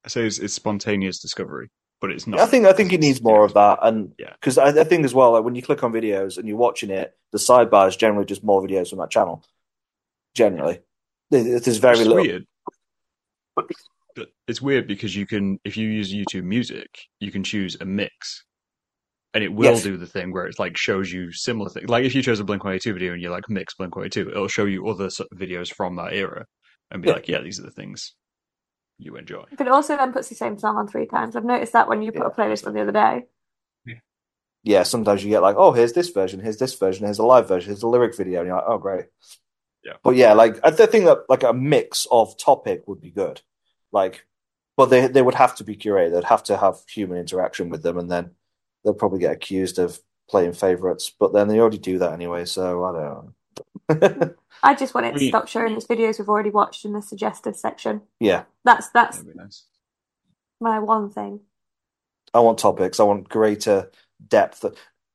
[0.04, 2.38] I say it's, it's spontaneous discovery, but it's not.
[2.38, 4.32] I think I think it needs more of that, and Yeah.
[4.34, 6.90] because I, I think as well, like when you click on videos and you're watching
[6.90, 9.42] it, the sidebar is generally just more videos from that channel.
[10.34, 10.82] Generally,
[11.30, 12.22] There- there's very It's little.
[12.22, 12.46] weird.
[14.16, 16.88] But it's weird because you can, if you use YouTube Music,
[17.20, 18.44] you can choose a mix,
[19.34, 19.82] and it will Yes.
[19.82, 21.88] do the thing where it's like shows you similar things.
[21.88, 23.94] Like if you chose a Blink One Eighty Two video and you like mix Blink
[23.94, 26.46] One Eighty Two, it'll show you other sort of videos from that era
[26.90, 27.14] and be Yeah.
[27.14, 28.14] like, yeah, these are the things
[28.98, 29.44] you enjoy.
[29.58, 31.36] But it also then puts the same song on three times.
[31.36, 33.24] I've noticed that when you put a playlist on the other day.
[34.62, 37.46] Yeah, sometimes you get like, oh, here's this version, here's this version, here's a live
[37.46, 39.04] version, here's a lyric video, and you're like, oh, great.
[39.84, 39.92] Yeah.
[40.02, 43.42] But yeah, like I th- think that like a mix of topic would be good.
[43.92, 44.26] Like,
[44.76, 46.12] but they they would have to be curated.
[46.12, 48.32] They'd have to have human interaction with them, and then
[48.84, 51.12] they'll probably get accused of playing favorites.
[51.18, 53.02] But then they already do that anyway, so I don't
[53.90, 54.34] know.
[54.62, 57.56] I just want it to stop showing us videos we've already watched in the suggested
[57.56, 58.02] section.
[58.20, 59.64] yeah, That's that's nice.
[60.60, 61.40] my one thing.
[62.34, 63.00] I want topics.
[63.00, 63.90] I want greater
[64.26, 64.64] depth.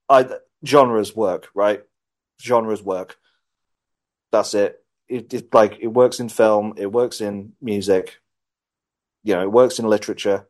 [0.09, 0.27] I
[0.65, 1.83] genres work, right?
[2.41, 3.17] Genres work.
[4.31, 4.83] That's it.
[5.07, 6.73] It, it like it works in film.
[6.77, 8.20] It works in music.
[9.23, 10.47] You know, it works in literature.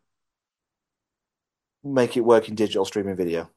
[1.83, 3.49] Make it work in digital streaming video.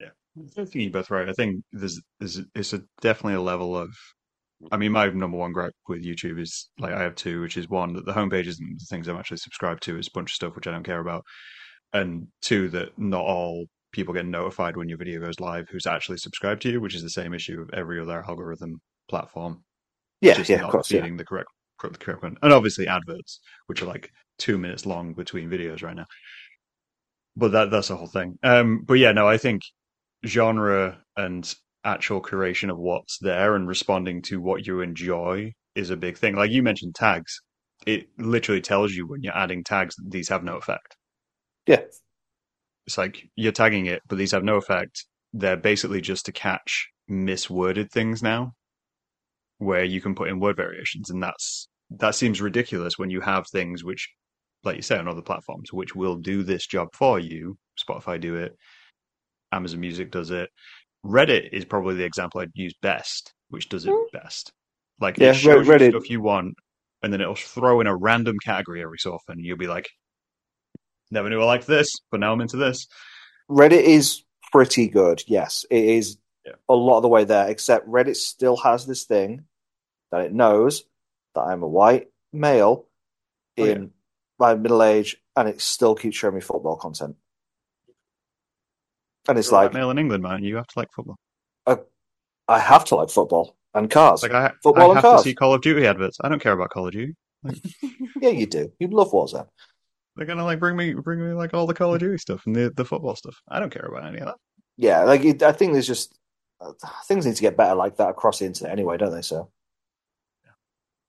[0.00, 1.28] Yeah, I think you're both right.
[1.28, 3.90] I think there's there's it's a definitely a level of.
[4.72, 7.68] I mean, my number one gripe with YouTube is like I have two, which is
[7.68, 9.96] one that the homepage isn't the things I'm actually subscribed to.
[9.96, 11.24] It's a bunch of stuff which I don't care about,
[11.92, 16.18] and two that not all people get notified when your video goes live who's actually
[16.18, 19.62] subscribed to you, which is the same issue of every other algorithm platform.
[20.20, 21.00] Yeah, just yeah, not of course, yeah.
[21.00, 21.48] feeding correct the correct
[21.82, 26.06] one, and obviously adverts, which are like two minutes long between videos right now.
[27.36, 28.38] But that that's the whole thing.
[28.42, 29.62] Um, but yeah, no, I think
[30.26, 31.54] genre and
[31.84, 36.34] actual curation of what's there and responding to what you enjoy is a big thing.
[36.34, 37.40] Like you mentioned tags.
[37.86, 40.96] It literally tells you when you're adding tags that these have no effect.
[41.66, 41.82] Yeah.
[42.86, 45.04] It's like you're tagging it, but these have no effect.
[45.32, 48.54] They're basically just to catch misworded things now,
[49.58, 53.46] where you can put in word variations, and that's that seems ridiculous when you have
[53.48, 54.08] things which,
[54.64, 57.56] like you say, on other platforms, which will do this job for you.
[57.78, 58.54] Spotify do it,
[59.52, 60.50] Amazon Music does it.
[61.04, 64.10] Reddit is probably the example I'd use best, which does it Mm.
[64.12, 64.52] best.
[65.00, 66.54] Like Yeah, it shows you stuff you want,
[67.02, 69.38] and then it'll throw in a random category every so often.
[69.38, 69.88] You'll be like,
[71.10, 72.86] "Never knew I liked this, but now I'm into this."
[73.48, 75.22] Reddit is pretty good.
[75.26, 76.54] Yes, it is Yeah.
[76.68, 79.46] a lot of the way there, except Reddit still has this thing
[80.10, 80.84] that it knows
[81.34, 82.86] that I'm a white male
[83.58, 83.72] Oh, yeah.
[83.72, 83.90] in
[84.38, 87.16] my middle age, and it still keeps showing me football content.
[89.28, 90.42] And it's You're like, male in England, man.
[90.44, 91.16] You have to like football.
[92.50, 94.22] I have to like football and cars.
[94.22, 95.22] Like I, Football I and have cars.
[95.22, 96.16] to see Call of Duty adverts.
[96.24, 97.14] I don't care about Call of Duty.
[98.22, 98.72] Yeah, you do.
[98.80, 99.46] You love Warzone.
[100.16, 102.56] They're gonna like bring me, bring me like all the Call of Duty stuff and
[102.56, 103.36] the the football stuff.
[103.48, 104.36] I don't care about any of that.
[104.78, 106.18] Yeah, like it, I think there's just
[106.60, 106.72] uh,
[107.04, 109.20] things need to get better like that across the internet anyway, don't they?
[109.22, 109.50] So,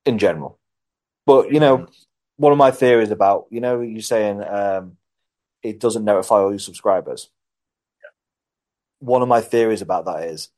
[0.09, 0.59] in general,
[1.25, 1.87] but you know,
[2.37, 4.97] one of my theories about you know you saying um,
[5.63, 7.29] it doesn't notify all your subscribers.
[8.99, 10.49] One of my theories about that is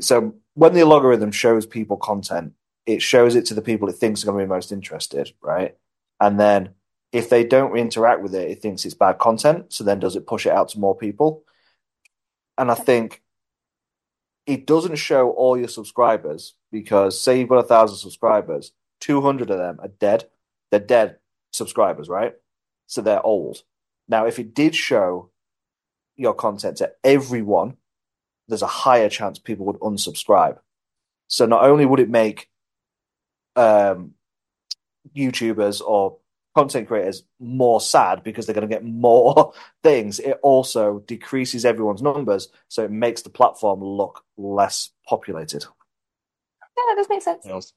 [0.00, 2.54] so when the algorithm shows people content,
[2.86, 5.76] it shows it to the people it thinks are going to be most interested, right?
[6.20, 6.70] And then
[7.12, 9.72] if they don't interact with it, it thinks it's bad content.
[9.72, 11.44] So then does it push it out to more people?
[12.56, 13.22] And I think
[14.46, 19.58] it doesn't show all your subscribers because say you've got a thousand subscribers, 200 of
[19.58, 20.24] them are dead.
[20.70, 21.18] They're dead
[21.52, 22.34] subscribers, right?
[22.86, 23.62] So they're old.
[24.08, 25.30] Now, if it did show
[26.16, 27.76] your content to everyone,
[28.48, 30.58] there's a higher chance people would unsubscribe.
[31.28, 32.48] So not only would it make
[33.56, 34.12] um,
[35.16, 36.18] YouTubers or
[36.54, 42.02] content creators more sad because they're going to get more things, it also decreases everyone's
[42.02, 42.48] numbers.
[42.68, 45.64] So it makes the platform look less populated.
[45.64, 47.46] Yeah, that does make sense.
[47.46, 47.72] Else.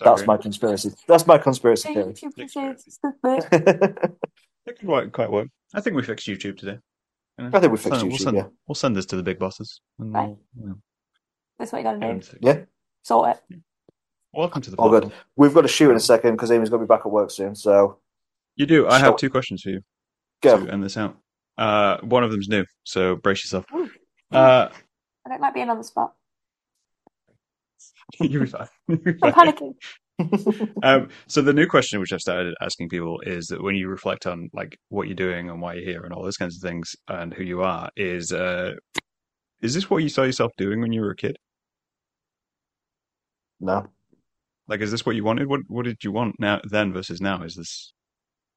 [0.00, 0.90] That's my conspiracy.
[1.06, 2.12] That's my conspiracy theory.
[2.14, 2.90] YouTube is Conspiracy.
[2.90, 4.12] stupid.
[4.64, 5.48] It could quite, quite work.
[5.74, 6.78] I think we fixed YouTube today.
[7.36, 7.50] You know?
[7.52, 8.46] I think we fixed So YouTube, We'll send, yeah.
[8.68, 9.80] we'll send this to the big bosses.
[9.98, 10.28] And Right.
[10.28, 10.74] we'll, you know,
[11.58, 12.38] That's what you gotta do.
[12.40, 12.60] yeah,
[13.02, 13.60] Sort it.
[14.34, 15.10] Welcome to the all platform.
[15.10, 15.18] good.
[15.36, 17.30] We've got to shoot in a second because Amy's going to be back at work
[17.30, 17.54] soon.
[17.54, 17.98] So
[18.56, 18.86] You do.
[18.88, 19.80] I So- have two questions for you
[20.42, 20.64] go.
[20.64, 21.16] to end this out.
[21.58, 23.66] Uh, one of them's new, so brace yourself.
[24.32, 24.68] Uh,
[25.26, 26.14] I don't like being on the spot.
[28.20, 28.68] you'll be fine.
[28.88, 29.52] You'll I'm fine.
[29.52, 29.74] panicking.
[30.84, 34.26] Um, so the new question, which I've started asking people, is that when you reflect
[34.26, 36.94] on like what you're doing and why you're here and all those kinds of things
[37.08, 38.74] and who you are, is uh,
[39.62, 41.36] is this what you saw yourself doing when you were a kid?
[43.58, 43.86] no,
[44.72, 45.48] Like, is this what you wanted?
[45.48, 47.42] What What did you want now then versus now?
[47.42, 47.92] Is this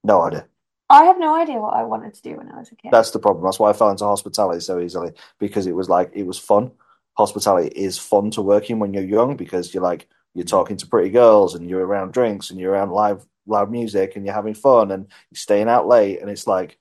[0.01, 0.47] no idea.
[0.89, 2.89] I have no idea what I wanted to do when I was a kid.
[2.89, 3.43] That's the problem.
[3.43, 6.71] That's why I fell into hospitality so easily because it was like it was fun.
[7.17, 10.55] Hospitality is fun to work in when you're young because you're like you're mm-hmm.
[10.55, 14.25] talking to pretty girls and you're around drinks and you're around live loud music and
[14.25, 16.79] you're having fun and you're staying out late and it's like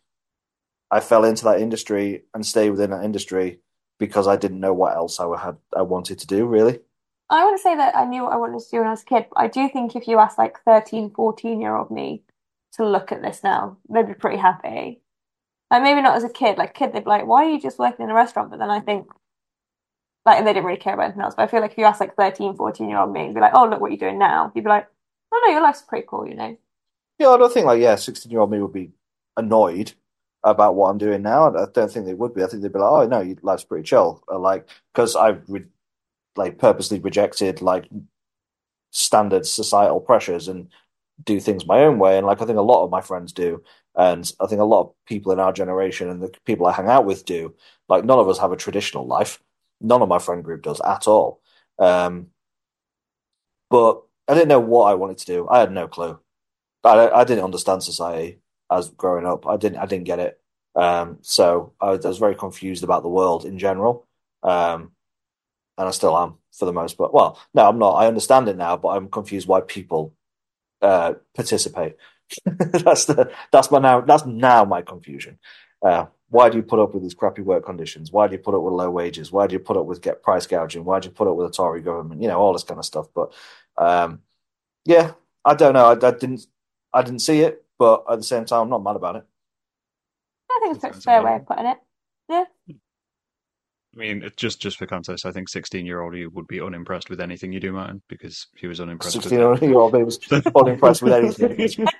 [0.93, 3.59] I fell into that industry and stayed within that industry
[3.99, 6.79] because I didn't know what else I had I wanted to do really.
[7.35, 9.03] I want to say that I knew what I wanted to do when I was
[9.03, 12.23] a kid, but I do think if you ask like 13, 14 year old me
[12.75, 15.01] to look at this now, they'd be pretty happy.
[15.71, 17.79] Like maybe not as a kid, like kid, they'd be like, why are you just
[17.79, 18.51] working in a restaurant?
[18.51, 19.09] But then I think
[20.25, 21.35] like and they didn't really care about anything else.
[21.35, 23.41] But I feel like if you ask like 13, 14 year old me and be
[23.41, 24.89] like, oh, look what you're doing now, you'd be like,
[25.33, 26.57] oh no, your life's pretty cool, you know?
[27.19, 28.91] Yeah, I don't think like yeah, sixteen year old me would be
[29.37, 29.93] annoyed
[30.43, 31.49] about what I'm doing now.
[31.49, 32.43] I don't think they would be.
[32.43, 34.23] I think they'd be like, oh no, your life's pretty chill.
[34.29, 35.65] Like because I re
[36.37, 37.89] like purposely rejected like
[38.91, 40.69] standard societal pressures and
[41.25, 42.17] do things my own way.
[42.17, 43.63] And like I think a lot of my friends do,
[43.97, 46.89] and I think a lot of people in our generation and the people I hang
[46.89, 47.55] out with do.
[47.89, 49.41] Like none of us have a traditional life.
[49.81, 51.41] None of my friend group does at all.
[51.79, 52.29] Um,
[53.71, 55.49] but I didn't know what I wanted to do.
[55.49, 56.19] I had no clue.
[56.85, 59.47] I I didn't understand society as growing up.
[59.47, 60.41] I didn't I didn't get it.
[60.77, 64.07] Um, so I was, I was very confused about the world in general.
[64.43, 64.93] Um,
[65.79, 67.13] and I still am for the most part.
[67.13, 67.93] Well, no, I'm not.
[67.93, 70.15] I understand it now, but I'm confused why people
[70.83, 71.97] uh, participate.
[72.47, 75.39] That's the that's my now that's now my confusion.
[75.83, 78.11] Uh, why do you put up with these crappy work conditions?
[78.11, 79.31] Why do you put up with low wages?
[79.31, 80.85] Why do you put up with get price gouging?
[80.85, 82.23] Why do you put up with a Tory government?
[82.23, 83.09] You know, all this kind of stuff.
[83.15, 83.33] But
[83.77, 84.21] um,
[84.87, 85.13] yeah,
[85.45, 85.85] I don't know.
[85.85, 86.47] I, I didn't
[86.95, 89.25] I didn't see it, but at the same time, I'm not mad about it.
[90.51, 91.79] I think it's a fair way of putting it.
[92.29, 92.45] Yeah.
[93.95, 96.61] I mean, it, just just for context, I think 16 year old you would be
[96.61, 100.03] unimpressed with anything you do, Martyn, because he was unimpressed with 16 year old me
[100.03, 100.19] was
[100.57, 101.87] unimpressed with anything.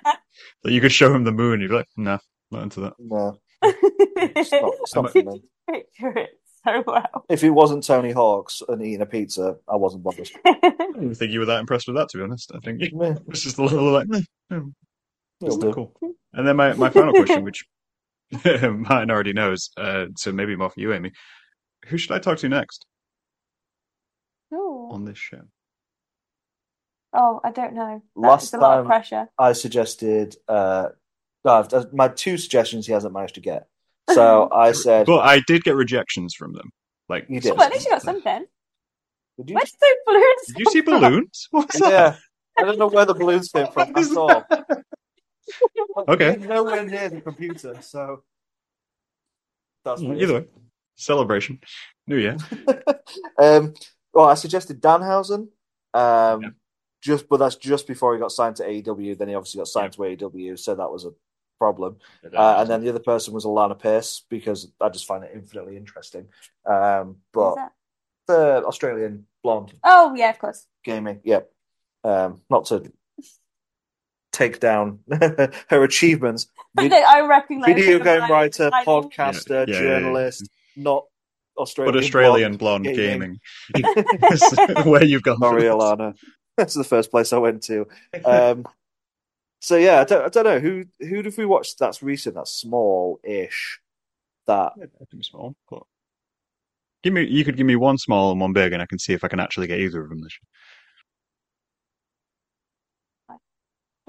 [0.63, 2.17] That you could show him the moon, you'd be like, nah,
[2.51, 2.93] not into that.
[2.99, 5.41] No, it's not, it's not for me.
[5.71, 6.29] Picture it
[6.63, 7.25] so well.
[7.29, 10.29] If it wasn't Tony Hawk's and eating a pizza, I wasn't bothered.
[10.45, 12.51] I don't even think you were that impressed with that, to be honest.
[12.53, 14.21] I think it Yeah, was just a little like, "Eh,
[14.51, 14.71] oh,
[15.41, 15.93] it'll isn't cool?
[16.33, 17.63] And then my, my final question, which
[18.43, 21.11] Martyn already knows, uh, so maybe more for you, Amy.
[21.85, 22.85] Who should I talk to next
[24.53, 24.89] Ooh.
[24.91, 25.41] on this show?
[27.13, 28.01] Oh, I don't know.
[28.15, 29.27] Last That's a lot of time- pressure.
[29.37, 30.89] I suggested uh,
[31.43, 33.67] no, I've- my two suggestions he hasn't managed to get.
[34.13, 36.69] So I said, But I did get rejections from them.
[37.09, 37.51] Like, You Oh, did.
[37.57, 38.45] well, at least you got something.
[39.37, 39.55] Did you?
[39.55, 40.45] Where's those balloons?
[40.47, 41.01] Did you see come from?
[41.11, 41.47] balloons?
[41.51, 41.91] What's that?
[41.91, 42.15] Yeah,
[42.59, 43.89] I don't know where the balloons came from.
[43.93, 44.43] What is That's all.
[46.07, 46.35] Okay.
[46.37, 48.23] nowhere near the computer, so
[49.83, 50.21] that's weird.
[50.21, 50.45] Either way,
[50.95, 51.59] celebration.
[52.07, 52.37] New Year.
[53.37, 53.73] um,
[54.13, 55.49] well, I suggested Danhausen,
[55.93, 56.49] um, Yeah.
[57.01, 59.17] just but that's just before he got signed to AEW.
[59.17, 61.11] Then he obviously got signed to AEW, so that was a
[61.59, 61.97] problem.
[62.33, 65.77] Uh, and then the other person was Alana Pierce because I just find it infinitely
[65.77, 66.27] interesting.
[66.65, 67.55] Um, but
[68.27, 70.65] the Australian blonde Oh, yeah, of course.
[70.83, 71.51] gaming, yep.
[72.03, 72.91] Um, not to
[74.31, 76.47] take down her achievements.
[76.75, 79.99] Vid- I recognize video game writer, podcaster, Yeah, yeah, yeah, yeah.
[79.99, 81.05] journalist, not
[81.57, 81.93] Australian.
[81.93, 83.39] But Australian blonde blonde gaming.
[83.73, 84.83] gaming.
[84.89, 85.39] Where you've gone.
[85.39, 85.73] Sorry, for this.
[85.75, 86.15] Alana.
[86.57, 87.87] That's the first place I went to.
[88.23, 88.65] Um,
[89.61, 92.51] so yeah, I don't, I don't know who who have we watched that's recent, that's
[92.51, 93.79] small-ish.
[94.47, 95.83] That Yeah, I think small, but
[97.03, 97.23] give me.
[97.25, 99.27] You could give me one small and one big, and I can see if I
[99.27, 100.37] can actually get either of them this
[103.29, 103.35] I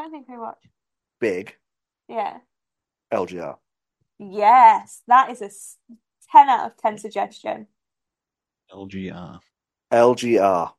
[0.03, 0.59] don't think we watch.
[1.21, 1.57] big
[2.09, 2.39] Yeah.
[3.12, 3.57] LGR.
[4.19, 5.79] Yes, that is a s-
[6.33, 7.66] 10 out of 10 suggestion.
[8.72, 9.41] LGR.
[9.93, 10.72] LGR.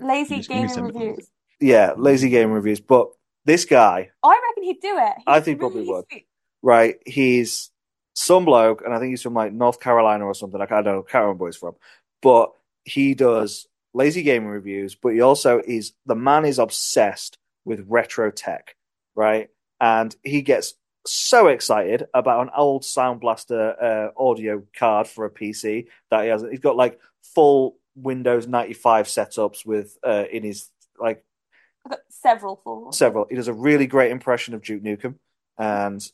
[0.00, 1.30] Lazy Just give me gaming reviews.
[1.60, 2.80] Yeah, lazy game reviews.
[2.80, 3.10] But
[3.44, 5.14] this guy, oh, I reckon he'd do it.
[5.26, 6.04] I He's think probably would.
[6.10, 6.26] sweet.
[6.62, 6.96] right?
[7.06, 7.70] He's
[8.14, 10.58] some bloke, and I think he's from like North Carolina or something.
[10.60, 11.76] Like I don't know, can't remember where he's from,
[12.22, 12.52] but
[12.84, 14.94] he does lazy gaming reviews.
[14.94, 18.74] But he also is the man is obsessed with retro tech,
[19.14, 19.48] right?
[19.80, 20.74] And he gets
[21.06, 26.28] so excited about an old Sound Blaster uh, audio card for a PC that he
[26.28, 26.44] has.
[26.50, 27.00] He's got like
[27.34, 31.24] full Windows ninety five setups with uh, in his like
[31.84, 33.26] I've got several for several.
[33.28, 35.14] He does a really great impression of Duke Nukem,
[35.58, 36.04] and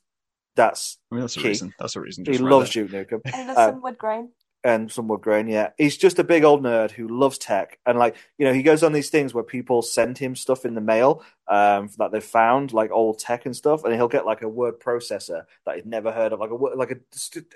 [0.55, 1.75] that's I mean, that's a reason.
[1.79, 2.25] That's a reason.
[2.25, 2.87] he right loves there.
[2.87, 4.31] Duke Nukem And he does Uh, wood grain.
[4.65, 5.49] And some wood grain.
[5.49, 8.63] Yeah, he's just a big old nerd who loves tech, and like you know, he
[8.63, 12.23] goes on these things where people send him stuff in the mail um, that they've
[12.23, 15.87] found, like old tech and stuff, and he'll get like a word processor that he'd
[15.87, 16.97] never heard of, like a like a,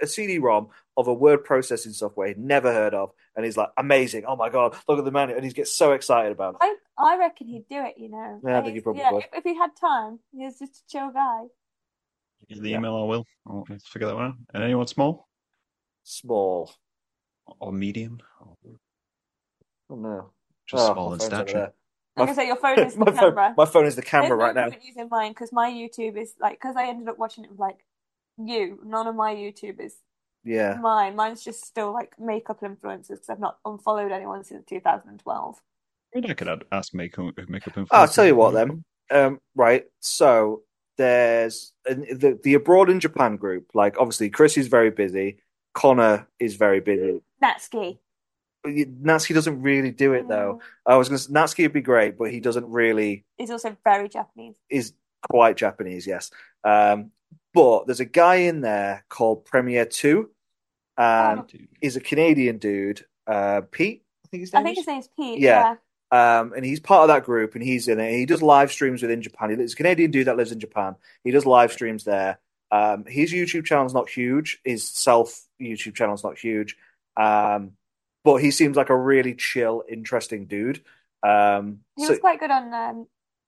[0.02, 4.24] a CD-ROM of a word processing software he'd never heard of, and he's like, amazing!
[4.26, 6.60] Oh my god, look at the man, and he gets so excited about it.
[6.62, 8.40] I, I reckon he'd do it, you know.
[8.44, 9.24] Yeah, I think he probably yeah, would.
[9.24, 11.44] If, if he had time, he's just a chill guy.
[12.48, 12.78] Give the Yeah.
[12.78, 12.96] email.
[12.96, 13.26] I will.
[13.46, 14.34] I'll let's figure that one out.
[14.54, 15.26] And anyone small
[16.04, 16.72] Small.
[17.60, 18.56] Or medium, or
[19.88, 20.30] Oh no,
[20.66, 21.44] just Oh, small in stature.
[21.52, 21.72] there.
[22.16, 23.54] Like My- I say, your phone is the my phone, camera.
[23.56, 24.70] my phone is the camera There's no right now.
[24.70, 27.60] point using mine because my YouTube is like because I ended up watching it with
[27.60, 27.84] like
[28.38, 28.80] you.
[28.84, 29.96] None of my YouTube is
[30.44, 31.14] Yeah, mine.
[31.14, 35.60] Mine's just still like makeup influencers because I've not unfollowed anyone since 2012.
[36.16, 37.74] I I could ask makeup makeup.
[37.76, 38.82] Oh, I'll tell you what then.
[39.10, 40.62] Um, right, so
[40.96, 43.66] there's the the abroad in Japan group.
[43.74, 45.38] Like, obviously, Chris is very busy.
[45.76, 47.20] Connor is very busy.
[47.42, 47.98] Natsuki.
[48.66, 50.60] Natsuki doesn't really do it though.
[50.86, 54.08] I was gonna say Natsuki would be great, but he doesn't really He's also very
[54.08, 54.56] Japanese.
[54.70, 54.94] is
[55.30, 56.06] quite Japanese.
[56.06, 56.30] Yes,
[56.64, 57.12] um,
[57.54, 60.30] but there's a guy in there called Premier Two,
[60.96, 61.46] and Oh.
[61.80, 63.04] he's a Canadian dude.
[63.26, 64.84] Uh, Pete, I think his I name think is.
[64.84, 65.38] his name's Pete.
[65.40, 65.74] Yeah.
[66.12, 66.38] Yeah.
[66.40, 68.12] Um, and he's part of that group, and he's in it.
[68.12, 69.58] He does live streams within Japan.
[69.58, 70.94] He's a Canadian dude that lives in Japan.
[71.24, 72.38] He does live streams there.
[72.70, 74.58] Um, his YouTube channel's not huge.
[74.64, 76.76] His self YouTube channel's not huge.
[77.16, 77.72] Um,
[78.24, 80.82] but he seems like a really chill, interesting dude.
[81.22, 83.06] Um, He so was quite good on um,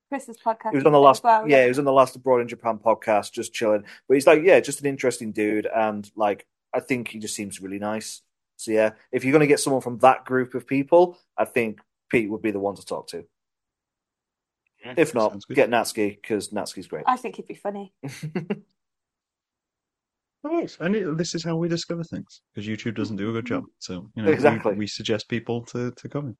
[0.09, 0.71] Chris's podcast.
[0.71, 2.79] he was on the last, well, yeah, he was on the last Abroad in Japan
[2.79, 3.85] podcast, just chilling.
[4.07, 7.61] But he's like, yeah, just an interesting dude, and like, I think he just seems
[7.61, 8.23] really nice.
[8.57, 12.31] So yeah, if you're gonna get someone from that group of people, I think Pete
[12.31, 13.25] would be the one to talk to.
[14.85, 17.05] Yeah, If not, get Natsuki because Natsuki's great.
[17.07, 17.93] I think he'd be funny.
[20.45, 20.75] Right.
[20.81, 23.65] And it, this is how we discover things because YouTube doesn't do a good job.
[23.79, 24.73] So you know, Exactly.
[24.73, 26.37] we, we suggest people to to come in.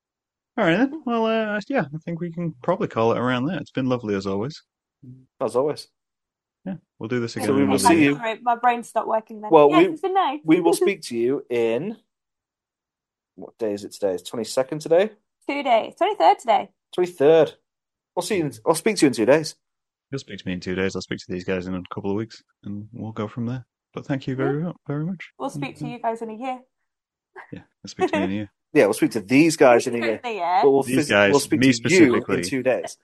[0.57, 1.03] All right then.
[1.05, 3.59] Well, uh, yeah, I think we can probably call it around there.
[3.59, 4.63] It's been lovely as always.
[5.41, 5.87] As always,
[6.67, 7.47] Yeah, we'll do this again.
[7.49, 9.51] So we will see you- Sorry, my brain stopped working then.
[9.53, 10.41] Well, yes, we- it's been nice.
[10.45, 11.97] we will speak to you in
[13.37, 14.15] what day is it today?
[14.15, 15.11] It's twenty second today,
[15.49, 15.95] Two days.
[16.01, 16.69] 23rd today.
[16.95, 17.55] twenty third.
[18.17, 18.47] We'll see you.
[18.47, 19.55] In, I'll speak to you in two days.
[20.11, 20.97] You'll speak to me in two days.
[20.97, 23.65] I'll speak to these guys in a couple of weeks, and we'll go from there.
[23.99, 25.33] But thank you very mu- very much.
[25.41, 25.95] We'll speak to mm-hmm.
[25.95, 26.61] you guys in a year.
[27.53, 28.53] Yeah, I'll speak to me in a year.
[28.73, 30.21] Yeah, we'll speak to these guys in a year.
[30.25, 30.61] In a year.
[30.63, 32.37] But we'll, These phys- guys, we'll speak me to you specifically.
[32.37, 32.97] in two days.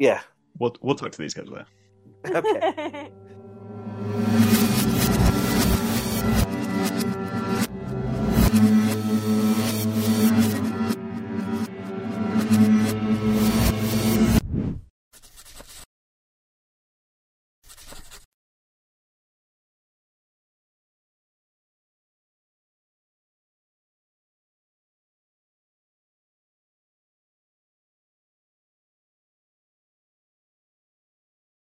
[0.00, 0.20] Yeah.
[0.58, 1.66] We'll we'll talk to these guys later.
[2.26, 2.68] Okay.
[2.68, 3.10] Okay.